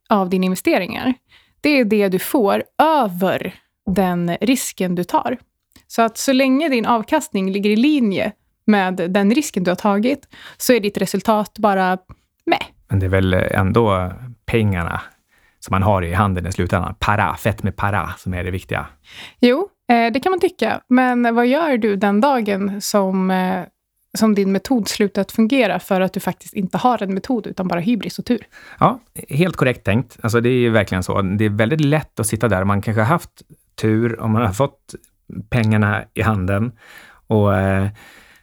av 0.09 0.31
dina 0.31 0.45
investeringar, 0.45 1.15
det 1.61 1.79
är 1.79 1.85
det 1.85 2.09
du 2.09 2.19
får 2.19 2.65
över 2.83 3.55
den 3.95 4.37
risken 4.41 4.95
du 4.95 5.05
tar. 5.05 5.39
Så 5.87 6.03
att 6.03 6.19
så 6.19 6.33
länge 6.33 6.69
din 6.69 6.87
avkastning 6.87 7.51
ligger 7.51 7.71
i 7.71 7.77
linje 7.77 8.33
med 8.67 8.95
den 8.95 9.35
risken 9.35 9.65
du 9.65 9.71
har 9.71 9.77
tagit, 9.77 10.29
så 10.57 10.73
är 10.73 10.81
ditt 10.81 10.99
resultat 10.99 11.59
bara 11.59 11.99
med. 12.47 12.63
Men 12.89 12.99
det 12.99 13.07
är 13.07 13.11
väl 13.11 13.35
ändå 13.35 14.13
pengarna 14.47 15.01
som 15.61 15.75
man 15.75 15.83
har 15.83 16.03
i 16.03 16.13
handen 16.13 16.47
i 16.47 16.53
slutändan. 16.53 16.95
Para, 16.99 17.37
fett 17.37 17.63
med 17.63 17.77
para, 17.77 18.15
som 18.19 18.35
är 18.35 18.45
det 18.45 18.51
viktiga. 18.51 18.87
Jo, 19.41 19.69
eh, 19.91 20.13
det 20.13 20.21
kan 20.21 20.31
man 20.31 20.41
tycka. 20.41 20.81
Men 20.89 21.35
vad 21.35 21.47
gör 21.47 21.79
du 21.79 21.97
den 21.97 22.21
dagen 22.21 22.81
som, 22.81 23.31
eh, 23.31 23.63
som 24.19 24.35
din 24.35 24.53
metod 24.53 24.89
slutat 24.89 25.33
fungera 25.33 25.79
för 25.79 26.01
att 26.01 26.13
du 26.13 26.21
faktiskt 26.21 26.55
inte 26.55 26.79
har 26.79 27.03
en 27.03 27.15
metod, 27.15 27.47
utan 27.47 27.69
bara 27.69 27.81
hybris 27.81 28.19
och 28.19 28.25
tur? 28.25 28.47
Ja, 28.81 29.01
helt 29.29 29.57
korrekt 29.57 29.85
tänkt. 29.85 30.19
Alltså 30.21 30.41
det 30.41 30.49
är 30.49 30.71
verkligen 30.71 31.03
så. 31.03 31.23
Det 31.23 31.45
är 31.45 31.51
väldigt 31.51 31.81
lätt 31.81 32.21
att 32.21 32.27
sitta 32.27 32.49
där. 32.49 32.65
Man 32.65 32.83
kanske 32.83 33.01
har 33.01 33.07
haft 33.07 33.43
tur 33.81 34.21
om 34.21 34.33
man 34.33 34.43
har 34.43 34.53
fått 34.53 34.95
pengarna 35.51 36.05
i 36.15 36.23
handen. 36.23 36.73
Och 37.27 37.57
eh, 37.57 37.89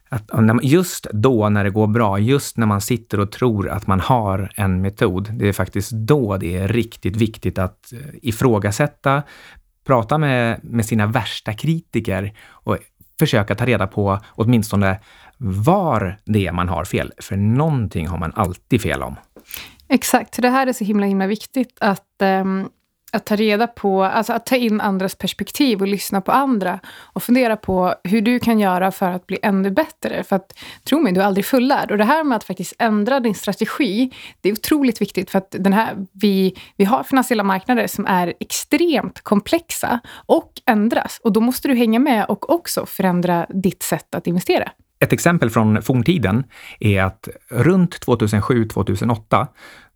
att 0.10 0.63
just 0.63 1.08
då 1.12 1.50
när 1.50 1.63
det 1.63 1.70
går 1.70 1.88
bra, 1.88 2.20
just 2.20 2.58
när 2.58 2.65
man 2.65 2.82
sitter 2.82 3.20
och 3.20 3.32
tror 3.32 3.70
att 3.70 3.88
man 3.88 4.00
har 4.00 4.51
en 4.56 4.82
metod, 4.82 5.30
det 5.34 5.48
är 5.48 5.54
faktiskt 5.54 5.92
då 5.92 6.38
det 6.38 6.58
är 6.58 6.68
riktigt 6.68 7.15
viktigt 7.15 7.58
att 7.58 7.94
eh, 7.94 8.00
ifrågasätta, 8.22 9.24
prata 9.86 10.18
med, 10.18 10.60
med 10.63 10.86
sina 10.86 11.08
värsta 11.08 11.54
kritiker 11.54 12.34
och 12.50 12.77
försöka 13.20 13.56
ta 13.56 13.65
reda 13.65 13.88
på 13.88 14.20
åtminstone 14.30 15.00
var 15.38 16.18
det 16.25 16.48
är 16.48 16.51
man 16.51 16.70
har 16.70 16.86
fel. 16.86 17.12
För 17.18 17.36
någonting 17.38 18.08
har 18.08 18.18
man 18.18 18.32
alltid 18.36 18.82
fel 18.82 19.04
om. 19.04 19.15
Exakt, 19.88 20.42
det 20.42 20.50
här 20.50 20.68
är 20.68 20.74
så 20.74 20.84
himla 20.84 21.06
himla 21.06 21.27
viktigt 21.27 21.77
att 21.82 22.22
um 22.22 22.70
att 23.12 23.25
ta 23.25 23.35
reda 23.35 23.67
på, 23.67 24.03
alltså 24.03 24.33
att 24.33 24.45
ta 24.45 24.55
in 24.55 24.81
andras 24.81 25.15
perspektiv 25.15 25.81
och 25.81 25.88
lyssna 25.88 26.21
på 26.21 26.31
andra 26.31 26.79
och 26.97 27.24
fundera 27.24 27.57
på 27.57 27.95
hur 28.03 28.21
du 28.21 28.39
kan 28.39 28.59
göra 28.59 28.91
för 28.91 29.12
att 29.12 29.27
bli 29.27 29.38
ännu 29.41 29.71
bättre. 29.71 30.24
För 30.24 30.35
att 30.35 30.57
tro 30.83 31.00
mig, 31.00 31.13
du 31.13 31.21
är 31.21 31.25
aldrig 31.25 31.45
fullärd. 31.45 31.91
Och 31.91 31.97
det 31.97 32.03
här 32.03 32.24
med 32.24 32.35
att 32.35 32.43
faktiskt 32.43 32.74
ändra 32.79 33.19
din 33.19 33.35
strategi, 33.35 34.12
det 34.41 34.50
är 34.50 34.53
otroligt 34.53 35.01
viktigt 35.01 35.29
för 35.29 35.38
att 35.38 35.55
den 35.59 35.74
här, 35.74 35.95
vi, 36.12 36.55
vi 36.77 36.85
har 36.85 37.03
finansiella 37.03 37.43
marknader 37.43 37.88
som 37.88 38.05
är 38.05 38.33
extremt 38.39 39.21
komplexa 39.21 40.00
och 40.25 40.51
ändras. 40.65 41.19
Och 41.24 41.33
då 41.33 41.41
måste 41.41 41.67
du 41.67 41.75
hänga 41.75 42.00
med 42.00 42.25
och 42.25 42.50
också 42.50 42.85
förändra 42.85 43.45
ditt 43.50 43.83
sätt 43.83 44.15
att 44.15 44.27
investera. 44.27 44.71
Ett 45.00 45.13
exempel 45.13 45.50
från 45.50 45.81
forntiden 45.81 46.43
är 46.79 47.03
att 47.03 47.29
runt 47.50 48.05
2007-2008 48.05 49.47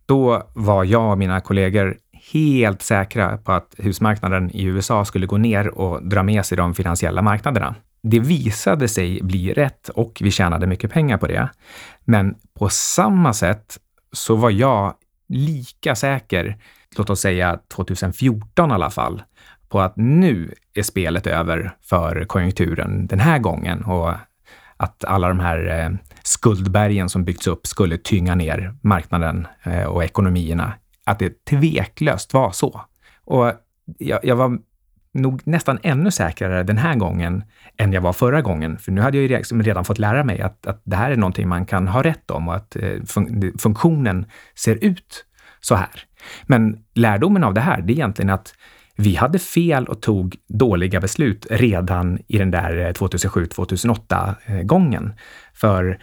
då 0.06 0.42
var 0.54 0.84
jag 0.84 1.10
och 1.10 1.18
mina 1.18 1.40
kollegor 1.40 1.96
helt 2.32 2.82
säkra 2.82 3.36
på 3.36 3.52
att 3.52 3.74
husmarknaden 3.78 4.50
i 4.50 4.64
USA 4.64 5.04
skulle 5.04 5.26
gå 5.26 5.38
ner 5.38 5.68
och 5.68 6.08
dra 6.08 6.22
med 6.22 6.46
sig 6.46 6.56
de 6.56 6.74
finansiella 6.74 7.22
marknaderna. 7.22 7.74
Det 8.02 8.20
visade 8.20 8.88
sig 8.88 9.20
bli 9.22 9.52
rätt 9.52 9.88
och 9.88 10.18
vi 10.20 10.30
tjänade 10.30 10.66
mycket 10.66 10.92
pengar 10.92 11.18
på 11.18 11.26
det. 11.26 11.48
Men 12.04 12.34
på 12.58 12.68
samma 12.68 13.32
sätt 13.32 13.78
så 14.12 14.36
var 14.36 14.50
jag 14.50 14.94
lika 15.28 15.94
säker, 15.94 16.56
låt 16.96 17.10
oss 17.10 17.20
säga 17.20 17.58
2014 17.74 18.70
i 18.70 18.74
alla 18.74 18.90
fall, 18.90 19.22
på 19.68 19.80
att 19.80 19.96
nu 19.96 20.54
är 20.74 20.82
spelet 20.82 21.26
över 21.26 21.76
för 21.82 22.24
konjunkturen 22.24 23.06
den 23.06 23.20
här 23.20 23.38
gången 23.38 23.84
och 23.84 24.14
att 24.76 25.04
alla 25.04 25.28
de 25.28 25.40
här 25.40 25.80
eh, 25.80 25.90
skuldbergen 26.22 27.08
som 27.08 27.24
byggts 27.24 27.46
upp 27.46 27.66
skulle 27.66 27.98
tynga 27.98 28.34
ner 28.34 28.74
marknaden 28.82 29.46
eh, 29.62 29.84
och 29.84 30.04
ekonomierna 30.04 30.72
att 31.10 31.18
det 31.18 31.44
tveklöst 31.44 32.34
var 32.34 32.50
så. 32.50 32.80
Och 33.24 33.52
jag, 33.98 34.24
jag 34.24 34.36
var 34.36 34.58
nog 35.12 35.40
nästan 35.44 35.78
ännu 35.82 36.10
säkrare 36.10 36.62
den 36.62 36.78
här 36.78 36.94
gången 36.94 37.44
än 37.76 37.92
jag 37.92 38.00
var 38.00 38.12
förra 38.12 38.42
gången. 38.42 38.78
För 38.78 38.92
nu 38.92 39.00
hade 39.00 39.18
jag 39.18 39.26
ju 39.26 39.60
redan 39.62 39.84
fått 39.84 39.98
lära 39.98 40.24
mig 40.24 40.40
att, 40.40 40.66
att 40.66 40.82
det 40.84 40.96
här 40.96 41.10
är 41.10 41.16
någonting 41.16 41.48
man 41.48 41.66
kan 41.66 41.88
ha 41.88 42.02
rätt 42.02 42.30
om 42.30 42.48
och 42.48 42.54
att 42.54 42.76
eh, 42.76 43.02
fun 43.06 43.52
funktionen 43.58 44.26
ser 44.54 44.84
ut 44.84 45.24
så 45.60 45.74
här. 45.74 46.04
Men 46.46 46.78
lärdomen 46.94 47.44
av 47.44 47.54
det 47.54 47.60
här, 47.60 47.82
det 47.82 47.92
är 47.92 47.94
egentligen 47.94 48.30
att 48.30 48.54
vi 48.96 49.14
hade 49.16 49.38
fel 49.38 49.86
och 49.86 50.02
tog 50.02 50.36
dåliga 50.48 51.00
beslut 51.00 51.46
redan 51.50 52.18
i 52.26 52.38
den 52.38 52.50
där 52.50 52.78
eh, 52.78 52.92
2007-2008 52.92 54.34
eh, 54.46 54.62
gången. 54.62 55.12
För 55.54 55.98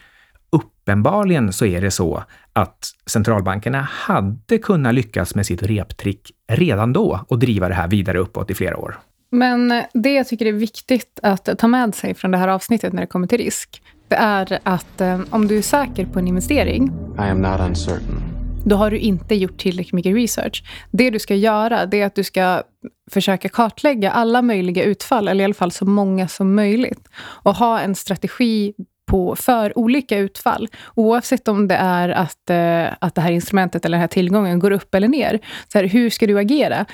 uppenbarligen 0.87 1.53
så 1.53 1.65
är 1.65 1.81
det 1.81 1.91
så 1.91 2.23
att 2.53 2.91
centralbankerna 3.05 3.81
hade 3.81 4.57
kunnat 4.57 4.93
lyckas 4.93 5.35
med 5.35 5.45
sitt 5.45 5.63
reptrick 5.63 6.31
redan 6.51 6.93
då 6.93 7.25
och 7.27 7.39
driva 7.39 7.69
det 7.69 7.75
här 7.75 7.87
vidare 7.87 8.17
uppåt 8.17 8.51
i 8.51 8.53
flera 8.53 8.77
år. 8.77 8.99
Men 9.31 9.83
det 9.93 10.13
jag 10.13 10.27
tycker 10.27 10.45
är 10.45 10.51
viktigt 10.51 11.19
att 11.23 11.49
ta 11.59 11.67
med 11.67 11.95
sig 11.95 12.13
från 12.13 12.31
det 12.31 12.37
här 12.37 12.47
avsnittet 12.47 12.93
när 12.93 13.01
det 13.01 13.07
kommer 13.07 13.27
till 13.27 13.37
risk, 13.37 13.81
det 14.07 14.15
är 14.15 14.59
att 14.63 15.01
eh, 15.01 15.19
om 15.29 15.47
du 15.47 15.57
är 15.57 15.61
säker 15.61 16.05
på 16.05 16.19
en 16.19 16.27
investering, 16.27 16.91
I 17.17 17.21
am 17.21 17.41
not 17.41 17.59
uncertain. 17.59 18.21
då 18.65 18.75
har 18.75 18.91
du 18.91 18.97
inte 18.97 19.35
gjort 19.35 19.57
tillräckligt 19.57 19.93
mycket 19.93 20.15
research. 20.15 20.63
Det 20.91 21.09
du 21.09 21.19
ska 21.19 21.35
göra, 21.35 21.85
det 21.85 22.01
är 22.01 22.05
att 22.05 22.15
du 22.15 22.23
ska 22.23 22.63
försöka 23.11 23.49
kartlägga 23.49 24.11
alla 24.11 24.41
möjliga 24.41 24.83
utfall, 24.83 25.27
eller 25.27 25.41
i 25.41 25.45
alla 25.45 25.53
fall 25.53 25.71
så 25.71 25.85
många 25.85 26.27
som 26.27 26.55
möjligt. 26.55 27.09
Och 27.43 27.55
ha 27.55 27.79
en 27.79 27.95
strategi 27.95 28.73
på, 29.07 29.35
för 29.35 29.77
olika 29.77 30.17
utfall. 30.17 30.67
Oavsett 30.95 31.47
om 31.47 31.67
det 31.67 31.75
är 31.75 32.09
att, 32.09 32.49
eh, 32.49 32.95
att 33.01 33.15
det 33.15 33.21
här 33.21 33.31
instrumentet 33.31 33.85
eller 33.85 33.97
den 33.97 34.01
här 34.01 34.07
tillgången 34.07 34.59
går 34.59 34.71
upp 34.71 34.95
eller 34.95 35.07
ner. 35.07 35.39
Så 35.67 35.77
här, 35.77 35.85
hur 35.85 36.09
ska 36.09 36.27
du 36.27 36.39
agera? 36.39 36.85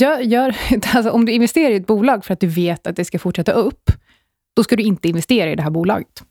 Gör, 0.00 0.18
gör, 0.18 0.56
alltså, 0.94 1.10
om 1.10 1.24
du 1.24 1.32
investerar 1.32 1.70
i 1.70 1.76
ett 1.76 1.86
bolag 1.86 2.24
för 2.24 2.32
att 2.32 2.40
du 2.40 2.46
vet 2.46 2.86
att 2.86 2.96
det 2.96 3.04
ska 3.04 3.18
fortsätta 3.18 3.52
upp, 3.52 3.90
då 4.56 4.64
ska 4.64 4.76
du 4.76 4.82
inte 4.82 5.08
investera 5.08 5.50
i 5.50 5.54
det 5.56 5.62
här 5.62 5.70
bolaget. 5.70 6.22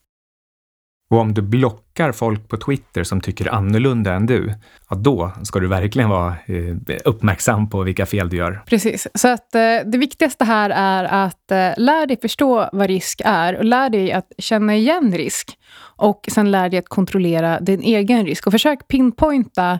Och 1.09 1.19
om 1.19 1.33
du 1.33 1.41
blockar 1.41 2.11
folk 2.11 2.49
på 2.49 2.57
Twitter 2.57 3.03
som 3.03 3.21
tycker 3.21 3.53
annorlunda 3.53 4.13
än 4.13 4.25
du, 4.25 4.53
ja 4.89 4.95
då 4.95 5.31
ska 5.43 5.59
du 5.59 5.67
verkligen 5.67 6.09
vara 6.09 6.35
eh, 6.45 6.97
uppmärksam 7.05 7.69
på 7.69 7.83
vilka 7.83 8.05
fel 8.05 8.29
du 8.29 8.37
gör. 8.37 8.63
Precis. 8.65 9.07
Så 9.13 9.27
att 9.27 9.55
eh, 9.55 9.61
det 9.85 9.97
viktigaste 9.97 10.45
här 10.45 10.69
är 10.69 11.03
att 11.03 11.51
eh, 11.51 11.71
lär 11.77 12.05
dig 12.05 12.17
förstå 12.21 12.69
vad 12.73 12.87
risk 12.87 13.21
är 13.25 13.57
och 13.57 13.65
lär 13.65 13.89
dig 13.89 14.11
att 14.11 14.31
känna 14.37 14.75
igen 14.75 15.13
risk. 15.17 15.57
Och 15.95 16.29
sen 16.31 16.51
lär 16.51 16.69
dig 16.69 16.79
att 16.79 16.89
kontrollera 16.89 17.59
din 17.59 17.81
egen 17.81 18.25
risk. 18.25 18.47
Och 18.47 18.53
försök 18.53 18.87
pinpointa, 18.87 19.79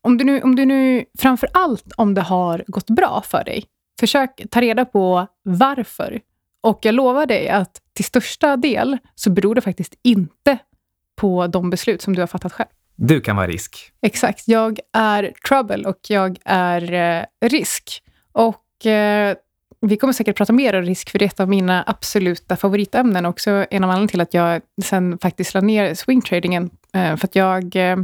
om 0.00 0.18
du 0.18 0.24
nu, 0.24 0.40
om 0.40 0.56
du 0.56 0.64
nu 0.64 1.04
framför 1.18 1.48
allt 1.52 1.92
om 1.96 2.14
det 2.14 2.20
har 2.20 2.64
gått 2.66 2.90
bra 2.90 3.22
för 3.26 3.44
dig, 3.44 3.64
försök 4.00 4.42
ta 4.50 4.60
reda 4.60 4.84
på 4.84 5.26
varför. 5.44 6.20
Och 6.62 6.78
jag 6.82 6.94
lovar 6.94 7.26
dig 7.26 7.48
att 7.48 7.80
till 7.92 8.04
största 8.04 8.56
del 8.56 8.98
så 9.14 9.30
beror 9.30 9.54
det 9.54 9.60
faktiskt 9.60 9.94
inte 10.02 10.58
på 11.16 11.46
de 11.46 11.70
beslut 11.70 12.02
som 12.02 12.14
du 12.14 12.22
har 12.22 12.26
fattat 12.26 12.52
själv. 12.52 12.68
Du 12.96 13.20
kan 13.20 13.36
vara 13.36 13.46
risk. 13.46 13.92
Exakt. 14.02 14.48
Jag 14.48 14.78
är 14.92 15.32
trouble 15.48 15.88
och 15.88 15.98
jag 16.08 16.38
är 16.44 16.92
eh, 16.92 17.48
risk. 17.48 18.02
Och 18.32 18.86
eh, 18.86 19.36
vi 19.80 19.96
kommer 19.96 20.12
säkert 20.12 20.36
prata 20.36 20.52
mer 20.52 20.74
om 20.74 20.82
risk, 20.82 21.10
för 21.10 21.18
det 21.18 21.24
är 21.24 21.26
ett 21.26 21.40
av 21.40 21.48
mina 21.48 21.84
absoluta 21.86 22.56
favoritämnen. 22.56 23.26
Också 23.26 23.66
en 23.70 23.84
av 23.84 23.90
anledningarna 23.90 24.08
till 24.08 24.20
att 24.20 24.34
jag 24.34 24.62
sen 24.84 25.18
faktiskt 25.18 25.54
la 25.54 25.60
ner 25.60 25.94
swingtradingen. 25.94 26.70
Eh, 26.94 27.16
för 27.16 27.26
att 27.26 27.36
jag 27.36 27.76
eh, 27.76 27.96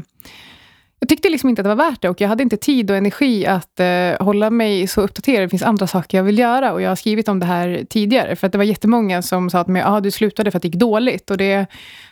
jag 1.00 1.08
tyckte 1.08 1.28
liksom 1.28 1.50
inte 1.50 1.62
att 1.62 1.64
det 1.64 1.74
var 1.74 1.90
värt 1.90 2.02
det 2.02 2.08
och 2.08 2.20
jag 2.20 2.28
hade 2.28 2.42
inte 2.42 2.56
tid 2.56 2.90
och 2.90 2.96
energi 2.96 3.46
att 3.46 3.80
eh, 3.80 4.26
hålla 4.26 4.50
mig 4.50 4.86
så 4.86 5.00
uppdaterad. 5.00 5.42
Det 5.42 5.48
finns 5.48 5.62
andra 5.62 5.86
saker 5.86 6.18
jag 6.18 6.24
vill 6.24 6.38
göra 6.38 6.72
och 6.72 6.82
jag 6.82 6.88
har 6.88 6.96
skrivit 6.96 7.28
om 7.28 7.40
det 7.40 7.46
här 7.46 7.84
tidigare. 7.90 8.36
För 8.36 8.46
att 8.46 8.52
det 8.52 8.58
var 8.58 8.64
jättemånga 8.64 9.22
som 9.22 9.50
sa 9.50 9.60
att 9.60 9.68
mig, 9.68 9.82
ah, 9.86 10.00
du 10.00 10.10
slutade 10.10 10.50
för 10.50 10.58
att 10.58 10.62
det 10.62 10.68
gick 10.68 10.76
dåligt. 10.76 11.30
Och 11.30 11.36
det 11.36 11.66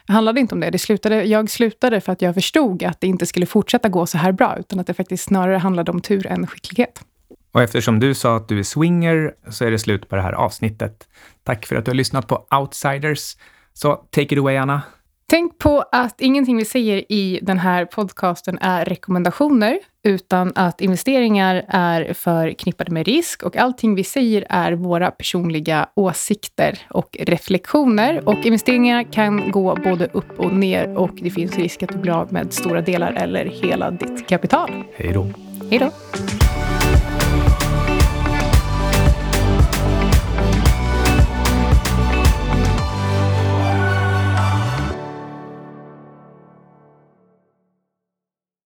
handlade 0.09 0.41
inte 0.41 0.55
om 0.55 0.61
det. 0.61 0.71
det 0.71 0.79
slutade, 0.79 1.25
jag 1.25 1.51
slutade 1.51 2.01
för 2.01 2.13
att 2.13 2.23
jag 2.23 2.35
förstod 2.35 2.85
att 2.85 3.01
det 3.01 3.07
inte 3.07 3.27
skulle 3.27 3.47
fortsätta 3.47 3.89
gå 3.89 4.07
så 4.07 4.19
här 4.19 4.33
bra, 4.33 4.57
utan 4.59 4.81
att 4.81 4.87
det 4.87 4.95
faktiskt 4.95 5.25
snarare 5.25 5.57
handlade 5.57 5.91
om 5.91 6.01
tur 6.01 6.27
än 6.27 6.47
skicklighet. 6.47 7.01
Och 7.53 7.63
eftersom 7.63 8.01
du 8.01 8.15
sa 8.15 8.37
att 8.37 8.49
du 8.49 8.59
är 8.59 8.63
swinger 8.63 9.35
så 9.51 9.65
är 9.65 9.71
det 9.71 9.79
slut 9.79 10.09
på 10.09 10.17
det 10.17 10.23
här 10.23 10.33
avsnittet. 10.33 11.09
Tack 11.45 11.67
för 11.67 11.77
att 11.77 11.85
du 11.85 11.91
har 11.91 11.97
lyssnat 11.97 12.27
på 12.27 12.47
Outsiders. 12.61 13.37
Så 13.75 13.95
take 13.95 14.35
it 14.35 14.39
away, 14.39 14.57
Anna. 14.57 14.83
Tänk 15.29 15.59
på 15.59 15.85
att 15.93 16.21
ingenting 16.21 16.57
vi 16.57 16.65
säger 16.65 17.13
i 17.13 17.39
den 17.43 17.59
här 17.59 17.85
podcasten 17.85 18.59
är 18.61 18.85
rekommendationer, 18.85 19.79
utan 20.03 20.53
att 20.55 20.81
investeringar 20.81 21.65
är 21.69 22.13
förknippade 22.13 22.91
med 22.93 23.07
risk 23.07 23.43
och 23.43 23.57
allting 23.57 23.95
vi 23.95 24.05
säger 24.05 24.47
är 24.49 24.73
våra 24.73 25.11
personliga 25.11 25.89
åsikter 25.95 26.79
och 26.91 27.17
reflektioner. 27.21 28.29
Och 28.29 28.47
investeringar 28.47 29.13
kan 29.13 29.51
gå 29.51 29.77
både 29.85 30.07
upp 30.13 30.41
och 30.41 30.53
ner 30.53 30.99
och 30.99 31.15
det 31.15 31.31
finns 31.31 31.57
risk 31.57 31.83
att 31.83 31.93
du 31.93 31.99
blir 31.99 32.13
av 32.13 32.33
med 32.33 32.53
stora 32.53 32.81
delar 32.81 33.13
eller 33.13 33.45
hela 33.45 33.91
ditt 33.91 34.29
kapital. 34.29 34.71
Hej 34.95 35.13
då. 35.13 35.27
Hej 35.71 35.79
då. 35.79 35.91